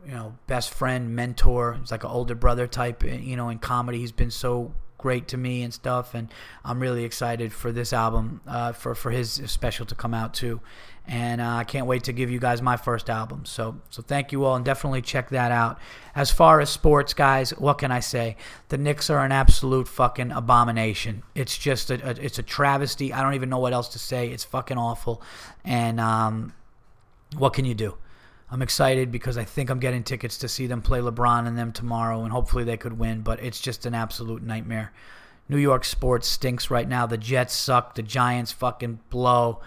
[0.06, 1.76] you know best friend, mentor.
[1.80, 3.02] He's like an older brother type.
[3.02, 4.72] You know, in comedy, he's been so
[5.04, 6.28] great to me and stuff, and
[6.64, 10.60] I'm really excited for this album, uh, for for his special to come out too
[11.06, 13.44] and uh, I can't wait to give you guys my first album.
[13.44, 15.78] So, so thank you all, and definitely check that out.
[16.14, 18.36] As far as sports, guys, what can I say?
[18.70, 21.22] The Knicks are an absolute fucking abomination.
[21.34, 23.12] It's just a, a it's a travesty.
[23.12, 24.30] I don't even know what else to say.
[24.30, 25.20] It's fucking awful,
[25.64, 26.54] and um,
[27.36, 27.98] what can you do?
[28.50, 31.72] I'm excited because I think I'm getting tickets to see them play LeBron and them
[31.72, 33.22] tomorrow, and hopefully they could win.
[33.22, 34.92] But it's just an absolute nightmare.
[35.48, 37.06] New York sports stinks right now.
[37.06, 37.94] The Jets suck.
[37.94, 39.60] The Giants fucking blow.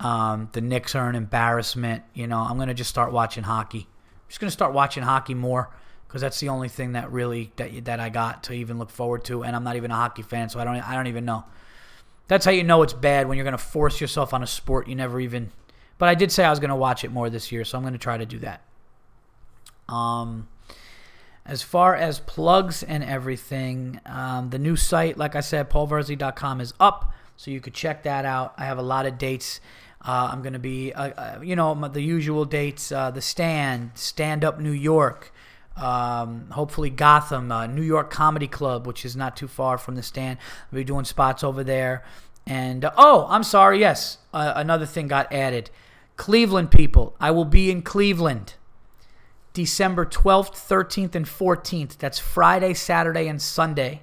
[0.00, 2.04] Um, the Knicks are an embarrassment.
[2.14, 3.88] You know, I'm gonna just start watching hockey.
[3.88, 5.70] I'm just gonna start watching hockey more
[6.06, 9.24] because that's the only thing that really that that I got to even look forward
[9.24, 9.42] to.
[9.42, 11.44] And I'm not even a hockey fan, so I don't I don't even know.
[12.28, 14.94] That's how you know it's bad when you're gonna force yourself on a sport you
[14.94, 15.50] never even.
[15.98, 17.98] But I did say I was gonna watch it more this year, so I'm gonna
[17.98, 18.62] try to do that.
[19.88, 20.48] Um,
[21.44, 26.74] as far as plugs and everything, um, the new site, like I said, paulverzi.com is
[26.78, 28.54] up, so you could check that out.
[28.58, 29.60] I have a lot of dates
[30.00, 33.92] uh, I'm going to be, uh, uh, you know, the usual dates: uh, the Stand,
[33.94, 35.32] Stand Up New York,
[35.76, 40.02] um, hopefully Gotham, uh, New York Comedy Club, which is not too far from the
[40.02, 40.38] Stand.
[40.72, 42.04] I'll be doing spots over there.
[42.46, 43.80] And uh, oh, I'm sorry.
[43.80, 45.70] Yes, another thing got added.
[46.18, 48.54] Cleveland people, I will be in Cleveland.
[49.54, 51.96] December 12th, 13th, and 14th.
[51.96, 54.02] That's Friday, Saturday, and Sunday.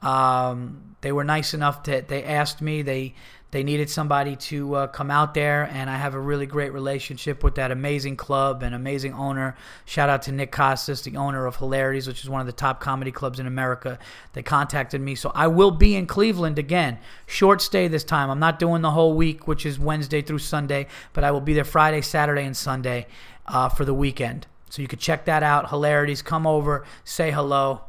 [0.00, 2.82] Um, they were nice enough to, they asked me.
[2.82, 3.14] They
[3.52, 7.42] they needed somebody to uh, come out there, and I have a really great relationship
[7.42, 9.56] with that amazing club and amazing owner.
[9.84, 12.80] Shout out to Nick Kostis, the owner of Hilarities, which is one of the top
[12.80, 13.98] comedy clubs in America.
[14.34, 16.98] They contacted me, so I will be in Cleveland again.
[17.26, 18.30] Short stay this time.
[18.30, 21.54] I'm not doing the whole week, which is Wednesday through Sunday, but I will be
[21.54, 23.08] there Friday, Saturday, and Sunday
[23.48, 24.46] uh, for the weekend.
[24.68, 25.70] So you could check that out.
[25.70, 27.80] Hilarities, come over, say hello,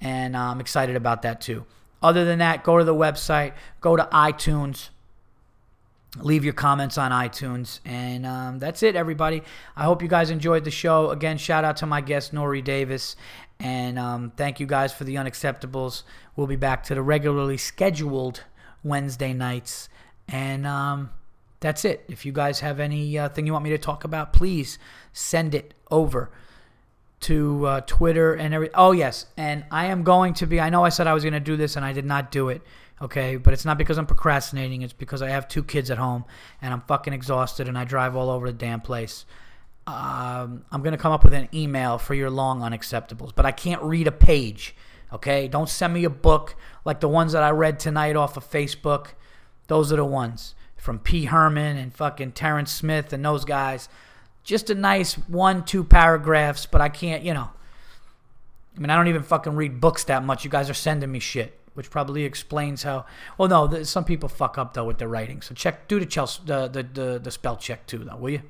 [0.00, 1.64] and uh, I'm excited about that too.
[2.02, 4.88] Other than that, go to the website, go to iTunes
[6.20, 7.80] leave your comments on iTunes.
[7.84, 9.42] And um, that's it, everybody.
[9.76, 11.10] I hope you guys enjoyed the show.
[11.10, 13.16] Again, shout out to my guest, Nore Davis.
[13.58, 16.02] And um, thank you guys for the unacceptables.
[16.34, 18.44] We'll be back to the regularly scheduled
[18.84, 19.88] Wednesday nights.
[20.28, 21.10] And um,
[21.60, 22.04] that's it.
[22.08, 24.78] If you guys have anything uh, you want me to talk about, please
[25.12, 26.30] send it over
[27.20, 28.70] to uh, Twitter and every.
[28.74, 30.60] Oh yes, and I am going to be.
[30.60, 32.48] I know I said I was going to do this, and I did not do
[32.48, 32.62] it.
[33.00, 34.82] Okay, but it's not because I'm procrastinating.
[34.82, 36.24] It's because I have two kids at home,
[36.62, 39.26] and I'm fucking exhausted, and I drive all over the damn place.
[39.86, 43.82] Um, I'm gonna come up with an email for your long unacceptables, but I can't
[43.82, 44.74] read a page.
[45.12, 48.50] Okay, don't send me a book like the ones that I read tonight off of
[48.50, 49.08] Facebook.
[49.68, 51.24] Those are the ones from P.
[51.24, 53.88] Herman and fucking Terrence Smith and those guys.
[54.42, 57.50] Just a nice one, two paragraphs, but I can't, you know.
[58.76, 60.44] I mean, I don't even fucking read books that much.
[60.44, 63.06] You guys are sending me shit, which probably explains how.
[63.38, 65.42] Well, no, some people fuck up though with their writing.
[65.42, 68.42] So check, do the Chelsea, the the the, the spell check too, though, will you?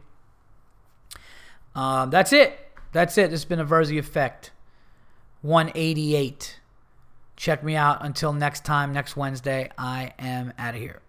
[1.75, 2.59] Um, that's it.
[2.93, 3.31] That's it.
[3.31, 4.51] Has been a Verzi Effect
[5.43, 6.61] 188.
[7.37, 8.05] Check me out.
[8.05, 11.03] Until next time, next Wednesday, I am out of here.